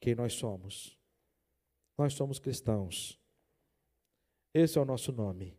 quem 0.00 0.14
nós 0.14 0.32
somos. 0.32 0.98
Nós 1.96 2.14
somos 2.14 2.40
cristãos. 2.40 3.20
Esse 4.52 4.76
é 4.76 4.80
o 4.80 4.84
nosso 4.84 5.12
nome. 5.12 5.56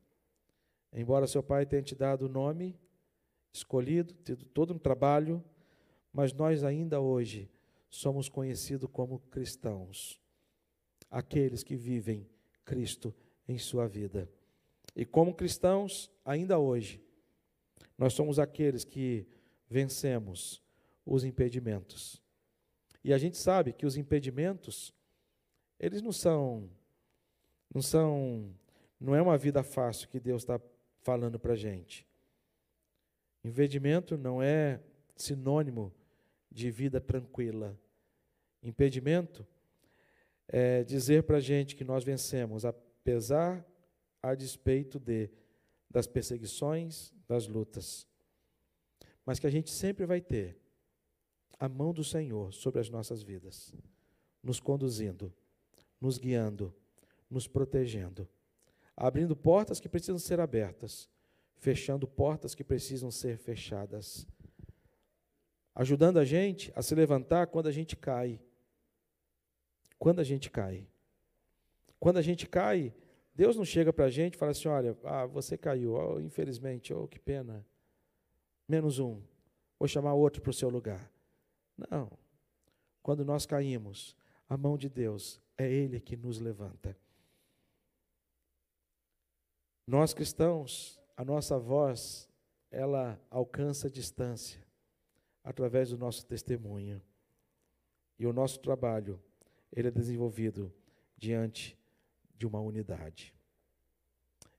Embora 0.91 1.27
seu 1.27 1.41
pai 1.41 1.65
tenha 1.65 1.81
te 1.81 1.95
dado 1.95 2.25
o 2.25 2.29
nome, 2.29 2.77
escolhido, 3.53 4.13
tido 4.13 4.45
todo 4.45 4.73
um 4.73 4.77
trabalho, 4.77 5.43
mas 6.11 6.33
nós 6.33 6.63
ainda 6.63 6.99
hoje 6.99 7.49
somos 7.95 8.27
conhecidos 8.27 8.89
como 8.91 9.19
cristãos, 9.31 10.19
aqueles 11.09 11.63
que 11.63 11.75
vivem 11.75 12.27
Cristo 12.65 13.15
em 13.47 13.57
sua 13.57 13.87
vida. 13.87 14.29
E 14.95 15.05
como 15.05 15.33
cristãos, 15.33 16.11
ainda 16.23 16.59
hoje, 16.59 17.01
nós 17.97 18.13
somos 18.13 18.37
aqueles 18.37 18.83
que 18.83 19.25
vencemos 19.69 20.61
os 21.05 21.23
impedimentos. 21.23 22.21
E 23.03 23.13
a 23.13 23.17
gente 23.17 23.37
sabe 23.37 23.71
que 23.71 23.85
os 23.85 23.95
impedimentos, 23.95 24.93
eles 25.79 26.01
não 26.01 26.11
são, 26.11 26.69
não 27.73 27.81
são, 27.81 28.53
não 28.99 29.15
é 29.15 29.21
uma 29.21 29.37
vida 29.37 29.63
fácil 29.63 30.09
que 30.09 30.19
Deus 30.19 30.41
está 30.41 30.59
falando 31.01 31.39
para 31.39 31.53
a 31.53 31.57
gente. 31.57 32.05
Impedimento 33.43 34.17
não 34.17 34.41
é 34.41 34.81
sinônimo 35.15 35.93
de 36.51 36.69
vida 36.69 36.99
tranquila. 36.99 37.77
Impedimento 38.67 39.45
é 40.47 40.83
dizer 40.83 41.23
para 41.23 41.37
a 41.37 41.41
gente 41.41 41.75
que 41.75 41.83
nós 41.83 42.03
vencemos, 42.03 42.65
apesar, 42.65 43.65
a 44.21 44.35
despeito 44.35 44.99
de, 44.99 45.29
das 45.89 46.07
perseguições, 46.07 47.13
das 47.27 47.47
lutas. 47.47 48.07
Mas 49.25 49.39
que 49.39 49.47
a 49.47 49.51
gente 49.51 49.71
sempre 49.71 50.05
vai 50.05 50.21
ter 50.21 50.57
a 51.59 51.67
mão 51.69 51.93
do 51.93 52.03
Senhor 52.03 52.53
sobre 52.53 52.79
as 52.79 52.89
nossas 52.89 53.23
vidas, 53.23 53.73
nos 54.43 54.59
conduzindo, 54.59 55.33
nos 55.99 56.17
guiando, 56.17 56.73
nos 57.29 57.47
protegendo 57.47 58.27
abrindo 58.95 59.35
portas 59.35 59.79
que 59.79 59.89
precisam 59.89 60.17
ser 60.17 60.39
abertas, 60.39 61.09
fechando 61.57 62.07
portas 62.07 62.55
que 62.55 62.63
precisam 62.63 63.11
ser 63.11 63.37
fechadas, 63.37 64.27
ajudando 65.73 66.17
a 66.17 66.25
gente 66.25 66.71
a 66.75 66.81
se 66.81 66.95
levantar 66.95 67.47
quando 67.47 67.67
a 67.67 67.71
gente 67.71 67.95
cai. 67.95 68.39
Quando 69.97 70.19
a 70.19 70.23
gente 70.23 70.49
cai. 70.49 70.87
Quando 71.99 72.17
a 72.17 72.21
gente 72.21 72.47
cai, 72.47 72.93
Deus 73.33 73.55
não 73.55 73.65
chega 73.65 73.91
para 73.91 74.05
a 74.05 74.09
gente 74.09 74.35
e 74.35 74.37
fala 74.37 74.51
assim: 74.51 74.67
olha, 74.67 74.97
ah, 75.03 75.25
você 75.25 75.57
caiu, 75.57 75.93
oh, 75.93 76.19
infelizmente, 76.19 76.93
oh, 76.93 77.07
que 77.07 77.19
pena. 77.19 77.65
Menos 78.67 78.97
um, 78.99 79.21
vou 79.77 79.87
chamar 79.87 80.13
outro 80.13 80.41
para 80.41 80.49
o 80.49 80.53
seu 80.53 80.69
lugar. 80.69 81.11
Não. 81.77 82.11
Quando 83.03 83.23
nós 83.23 83.45
caímos, 83.45 84.15
a 84.49 84.57
mão 84.57 84.77
de 84.77 84.89
Deus 84.89 85.39
é 85.57 85.69
Ele 85.69 85.99
que 85.99 86.15
nos 86.15 86.39
levanta. 86.39 86.97
Nós 89.85 90.13
cristãos, 90.13 90.99
a 91.15 91.23
nossa 91.23 91.59
voz, 91.59 92.27
ela 92.71 93.21
alcança 93.29 93.89
distância 93.89 94.65
através 95.43 95.89
do 95.89 95.97
nosso 95.97 96.25
testemunho. 96.25 97.01
E 98.17 98.25
o 98.25 98.33
nosso 98.33 98.59
trabalho, 98.59 99.21
ele 99.71 99.87
é 99.87 99.91
desenvolvido 99.91 100.73
diante 101.17 101.77
de 102.37 102.45
uma 102.45 102.59
unidade. 102.59 103.33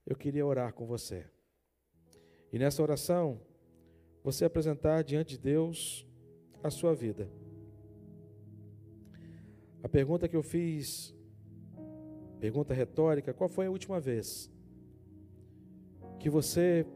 Eu 0.07 0.17
queria 0.17 0.47
orar 0.47 0.73
com 0.73 0.87
você. 0.87 1.27
E 2.53 2.59
nessa 2.59 2.83
oração, 2.83 3.41
você 4.23 4.45
apresentar 4.45 5.03
diante 5.03 5.31
de 5.31 5.39
Deus 5.39 6.07
a 6.63 6.71
sua 6.71 6.95
vida. 6.95 7.31
A 9.83 9.89
pergunta 9.89 10.29
que 10.29 10.37
eu 10.37 10.43
fiz, 10.43 11.15
pergunta 12.41 12.75
retórica, 12.75 13.33
qual 13.33 13.49
foi 13.49 13.67
a 13.67 13.71
última 13.71 14.01
vez 14.01 14.51
que 16.19 16.31
você 16.31 16.87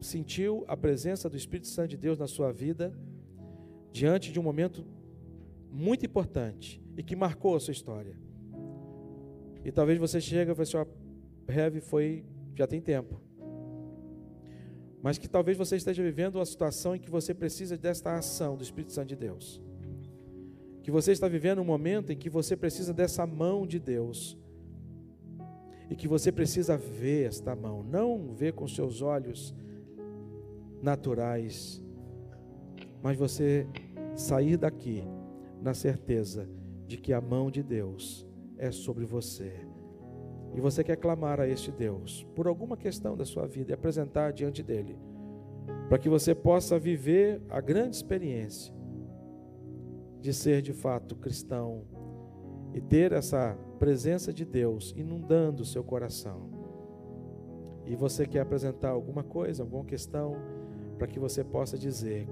sentiu 0.00 0.64
a 0.66 0.76
presença 0.76 1.28
do 1.28 1.36
Espírito 1.36 1.68
Santo 1.68 1.90
de 1.90 1.96
Deus 1.96 2.18
na 2.18 2.26
sua 2.26 2.52
vida 2.52 2.96
diante 3.90 4.32
de 4.32 4.40
um 4.40 4.42
momento 4.42 4.84
muito 5.72 6.04
importante 6.04 6.82
e 6.96 7.02
que 7.02 7.16
marcou 7.16 7.56
a 7.56 7.60
sua 7.60 7.72
história. 7.72 8.14
E 9.64 9.72
talvez 9.72 9.98
você 9.98 10.20
chegue 10.20 10.50
e 10.50 10.54
fale 10.54 10.62
assim, 10.62 10.76
ó, 10.76 11.80
foi, 11.80 12.24
já 12.54 12.66
tem 12.66 12.80
tempo. 12.80 13.20
Mas 15.02 15.18
que 15.18 15.28
talvez 15.28 15.56
você 15.56 15.76
esteja 15.76 16.02
vivendo 16.02 16.36
uma 16.36 16.44
situação 16.44 16.94
em 16.94 16.98
que 16.98 17.10
você 17.10 17.32
precisa 17.32 17.76
desta 17.76 18.14
ação 18.14 18.56
do 18.56 18.62
Espírito 18.62 18.92
Santo 18.92 19.08
de 19.08 19.16
Deus. 19.16 19.60
Que 20.82 20.90
você 20.90 21.12
está 21.12 21.26
vivendo 21.26 21.60
um 21.60 21.64
momento 21.64 22.12
em 22.12 22.16
que 22.16 22.28
você 22.28 22.56
precisa 22.56 22.92
dessa 22.92 23.26
mão 23.26 23.66
de 23.66 23.78
Deus. 23.78 24.38
E 25.88 25.96
que 25.96 26.06
você 26.06 26.30
precisa 26.30 26.76
ver 26.76 27.28
esta 27.28 27.56
mão, 27.56 27.82
não 27.82 28.32
ver 28.32 28.52
com 28.52 28.68
seus 28.68 29.02
olhos 29.02 29.54
naturais, 30.80 31.82
mas 33.02 33.16
você 33.16 33.66
sair 34.16 34.56
daqui 34.56 35.04
na 35.62 35.72
certeza 35.72 36.48
de 36.86 36.96
que 36.96 37.12
a 37.12 37.20
mão 37.20 37.50
de 37.50 37.62
Deus 37.62 38.26
é 38.58 38.70
sobre 38.70 39.04
você. 39.04 39.52
E 40.54 40.60
você 40.60 40.84
quer 40.84 40.96
clamar 40.96 41.40
a 41.40 41.48
este 41.48 41.70
Deus 41.70 42.26
por 42.34 42.46
alguma 42.46 42.76
questão 42.76 43.16
da 43.16 43.24
sua 43.24 43.46
vida 43.46 43.70
e 43.70 43.74
apresentar 43.74 44.32
diante 44.32 44.62
dele, 44.62 44.98
para 45.88 45.98
que 45.98 46.08
você 46.08 46.34
possa 46.34 46.78
viver 46.78 47.40
a 47.48 47.60
grande 47.60 47.96
experiência 47.96 48.74
de 50.20 50.34
ser 50.34 50.60
de 50.60 50.72
fato 50.72 51.16
cristão 51.16 51.84
e 52.74 52.80
ter 52.80 53.12
essa 53.12 53.56
presença 53.78 54.32
de 54.32 54.44
Deus 54.44 54.92
inundando 54.96 55.62
o 55.62 55.66
seu 55.66 55.82
coração. 55.82 56.50
E 57.86 57.96
você 57.96 58.26
quer 58.26 58.40
apresentar 58.40 58.90
alguma 58.90 59.22
coisa, 59.22 59.62
alguma 59.62 59.84
questão, 59.84 60.36
para 60.98 61.06
que 61.06 61.18
você 61.18 61.42
possa 61.42 61.76
dizer: 61.76 62.28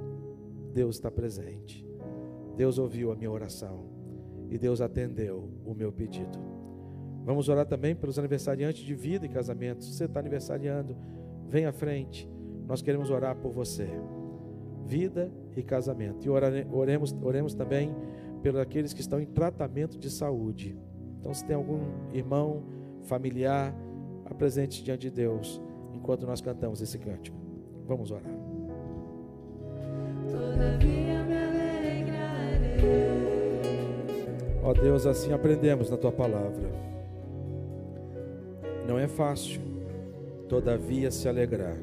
Deus 0.73 0.97
está 0.97 1.11
presente. 1.11 1.90
Deus 2.57 2.79
ouviu 2.79 3.13
a 3.13 3.17
minha 3.17 3.31
oração 3.31 3.85
e 4.49 4.59
Deus 4.59 4.81
atendeu 4.81 5.49
o 5.65 5.75
meu 5.75 5.93
pedido. 5.93 6.39
Vamos 7.25 7.49
orar 7.49 7.67
também 7.67 7.95
pelos 7.95 8.19
aniversariantes 8.19 8.83
de 8.83 8.95
vida 8.95 9.27
e 9.27 9.29
casamento. 9.29 9.85
Se 9.85 9.93
você 9.93 10.05
está 10.05 10.21
aniversariando, 10.21 10.97
vem 11.49 11.67
à 11.67 11.73
frente. 11.73 12.29
Nós 12.67 12.83
queremos 12.83 13.11
orar 13.11 13.37
por 13.37 13.53
você. 13.53 13.89
Vida 14.87 15.31
e 15.57 15.63
casamento. 15.63 16.27
E 16.27 16.31
oremos, 16.31 17.15
oremos 17.23 17.55
também 17.55 17.95
pelos 18.43 18.61
aqueles 18.61 18.93
que 18.93 19.01
estão 19.01 19.21
em 19.21 19.27
tratamento 19.27 19.99
de 19.99 20.11
saúde. 20.11 20.77
Então, 21.21 21.33
se 21.35 21.45
tem 21.45 21.55
algum 21.55 21.81
irmão, 22.13 22.65
familiar, 23.03 23.75
apresente 24.25 24.83
diante 24.83 25.03
de 25.03 25.11
Deus 25.11 25.61
enquanto 25.93 26.27
nós 26.27 26.41
cantamos 26.41 26.81
esse 26.81 26.99
cântico. 26.99 27.37
Vamos 27.87 28.11
orar. 28.11 28.33
Ó 34.71 34.73
Deus, 34.73 35.05
assim 35.05 35.33
aprendemos 35.33 35.91
na 35.91 35.97
tua 35.97 36.13
palavra. 36.13 36.71
Não 38.87 38.97
é 38.97 39.09
fácil, 39.09 39.61
todavia 40.49 41.11
se 41.11 41.29
alegrar. 41.29 41.77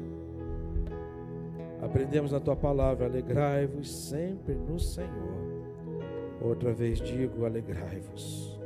Aprendemos 1.82 2.32
na 2.32 2.40
tua 2.40 2.56
palavra, 2.56 3.04
alegrai-vos 3.04 3.94
sempre 3.94 4.54
no 4.54 4.80
Senhor. 4.80 5.36
Outra 6.40 6.72
vez 6.72 6.98
digo, 6.98 7.44
alegrai-vos. 7.44 8.58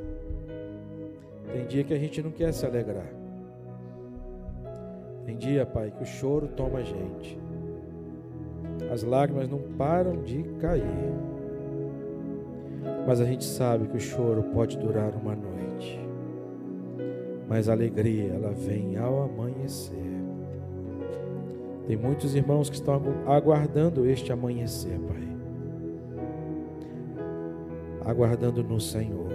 Tem 1.51 1.65
dia 1.65 1.83
que 1.83 1.93
a 1.93 1.99
gente 1.99 2.21
não 2.21 2.31
quer 2.31 2.53
se 2.53 2.65
alegrar. 2.65 3.13
Tem 5.25 5.35
dia, 5.35 5.65
Pai, 5.65 5.91
que 5.91 6.01
o 6.01 6.05
choro 6.05 6.47
toma 6.47 6.79
a 6.79 6.83
gente. 6.83 7.37
As 8.89 9.03
lágrimas 9.03 9.49
não 9.49 9.59
param 9.77 10.21
de 10.21 10.43
cair. 10.61 11.32
Mas 13.05 13.19
a 13.19 13.25
gente 13.25 13.43
sabe 13.43 13.87
que 13.87 13.97
o 13.97 13.99
choro 13.99 14.43
pode 14.53 14.77
durar 14.77 15.13
uma 15.13 15.35
noite. 15.35 15.99
Mas 17.47 17.67
a 17.67 17.73
alegria, 17.73 18.33
ela 18.33 18.51
vem 18.51 18.97
ao 18.97 19.23
amanhecer. 19.23 20.13
Tem 21.85 21.97
muitos 21.97 22.33
irmãos 22.33 22.69
que 22.69 22.75
estão 22.75 23.01
aguardando 23.27 24.05
este 24.05 24.31
amanhecer, 24.31 24.97
Pai. 24.99 25.27
Aguardando 28.05 28.63
no 28.63 28.79
Senhor. 28.79 29.31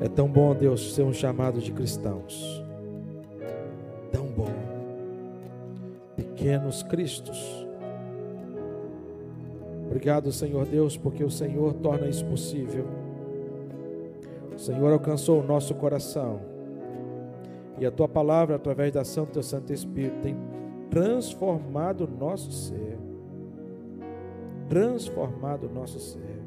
É 0.00 0.08
tão 0.08 0.28
bom, 0.28 0.54
Deus, 0.54 0.94
ser 0.94 1.02
um 1.02 1.12
chamado 1.12 1.60
de 1.60 1.72
cristãos. 1.72 2.64
Tão 4.12 4.26
bom. 4.26 4.52
Pequenos 6.14 6.84
Cristos 6.84 7.65
Obrigado, 9.96 10.30
Senhor 10.30 10.66
Deus, 10.66 10.94
porque 10.94 11.24
o 11.24 11.30
Senhor 11.30 11.72
torna 11.72 12.06
isso 12.06 12.22
possível. 12.26 12.84
O 14.54 14.58
Senhor 14.58 14.92
alcançou 14.92 15.40
o 15.40 15.42
nosso 15.42 15.74
coração. 15.74 16.38
E 17.78 17.86
a 17.86 17.90
tua 17.90 18.06
palavra, 18.06 18.56
através 18.56 18.92
da 18.92 19.00
ação 19.00 19.24
do 19.24 19.30
teu 19.30 19.42
Santo 19.42 19.72
Espírito, 19.72 20.20
tem 20.20 20.36
transformado 20.90 22.04
o 22.04 22.06
nosso 22.06 22.52
ser. 22.52 22.98
Transformado 24.68 25.66
o 25.66 25.72
nosso 25.72 25.98
ser. 25.98 26.42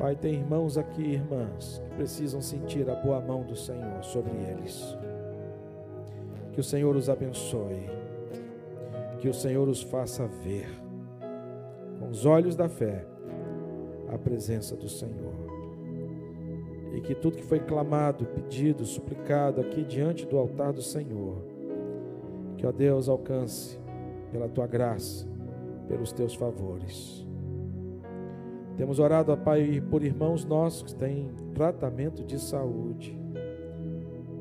Pai, 0.00 0.16
tem 0.16 0.34
irmãos 0.34 0.76
aqui, 0.76 1.12
irmãs, 1.12 1.80
que 1.84 1.94
precisam 1.94 2.42
sentir 2.42 2.90
a 2.90 2.96
boa 2.96 3.20
mão 3.20 3.44
do 3.44 3.54
Senhor 3.54 4.02
sobre 4.02 4.32
eles. 4.32 4.98
Que 6.52 6.58
o 6.58 6.64
Senhor 6.64 6.96
os 6.96 7.08
abençoe. 7.08 7.88
Que 9.20 9.28
o 9.28 9.34
Senhor 9.34 9.68
os 9.68 9.80
faça 9.80 10.26
ver 10.26 10.81
os 12.12 12.26
olhos 12.26 12.54
da 12.54 12.68
fé, 12.68 13.06
a 14.08 14.18
presença 14.18 14.76
do 14.76 14.86
Senhor. 14.86 15.32
E 16.92 17.00
que 17.00 17.14
tudo 17.14 17.38
que 17.38 17.42
foi 17.42 17.58
clamado, 17.58 18.26
pedido, 18.26 18.84
suplicado 18.84 19.62
aqui 19.62 19.82
diante 19.82 20.26
do 20.26 20.36
altar 20.36 20.74
do 20.74 20.82
Senhor, 20.82 21.38
que, 22.58 22.66
ó 22.66 22.70
Deus, 22.70 23.08
alcance 23.08 23.78
pela 24.30 24.46
tua 24.46 24.66
graça, 24.66 25.26
pelos 25.88 26.12
teus 26.12 26.34
favores. 26.34 27.26
Temos 28.76 28.98
orado, 28.98 29.32
ó 29.32 29.36
Pai, 29.36 29.82
por 29.90 30.04
irmãos 30.04 30.44
nossos 30.44 30.82
que 30.82 30.94
têm 30.94 31.30
tratamento 31.54 32.22
de 32.22 32.38
saúde. 32.38 33.18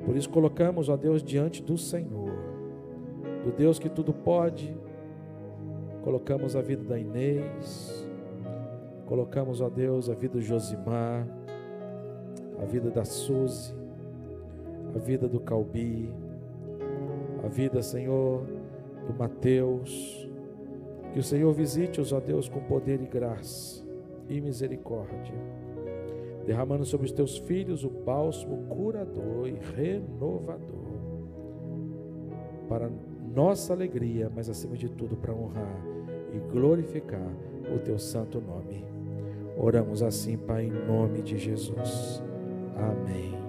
Por 0.06 0.18
isso 0.18 0.30
colocamos, 0.30 0.90
ó 0.90 0.98
Deus, 0.98 1.24
diante 1.24 1.64
do 1.64 1.78
Senhor, 1.78 2.34
do 3.46 3.52
Deus 3.54 3.80
que 3.80 3.88
tudo 3.88 4.14
pode, 4.14 4.78
Colocamos 6.04 6.56
a 6.56 6.62
vida 6.62 6.84
da 6.84 6.98
Inês, 6.98 8.08
colocamos, 9.06 9.62
ó 9.62 9.70
Deus, 9.70 10.10
a 10.10 10.16
vida 10.16 10.34
do 10.34 10.42
Josimar, 10.42 11.28
a 12.60 12.66
vida 12.66 12.90
da 12.90 13.06
Suzy, 13.06 13.76
a 14.96 14.98
vida 14.98 15.28
do 15.28 15.40
Calbi, 15.40 16.12
a 17.44 17.48
vida, 17.48 17.84
Senhor, 17.84 18.46
do 19.08 19.14
Mateus. 19.14 20.28
Que 21.14 21.20
o 21.20 21.24
Senhor 21.24 21.54
visite-os, 21.54 22.12
ó 22.14 22.20
Deus, 22.20 22.50
com 22.50 22.62
poder 22.62 23.02
e 23.02 23.06
graça 23.06 23.86
e 24.28 24.40
misericórdia, 24.40 25.36
derramando 26.46 26.86
sobre 26.86 27.06
os 27.06 27.12
teus 27.12 27.38
filhos 27.38 27.84
o 27.84 27.90
bálsamo 27.90 28.66
curador 28.68 29.48
e 29.48 29.60
renovador, 29.76 31.02
para 32.70 32.90
nossa 33.34 33.74
alegria, 33.74 34.32
mas 34.34 34.50
acima 34.50 34.76
de 34.76 34.90
tudo 34.90 35.16
para 35.16 35.34
honrar 35.34 35.82
e 36.34 36.40
glorificar 36.52 37.32
o 37.74 37.80
teu 37.80 37.98
santo 37.98 38.42
nome. 38.42 38.86
Oramos 39.58 40.02
assim, 40.02 40.38
Pai, 40.38 40.66
em 40.66 40.88
nome 40.88 41.22
de 41.22 41.38
Jesus. 41.38 42.22
Amém. 42.76 43.41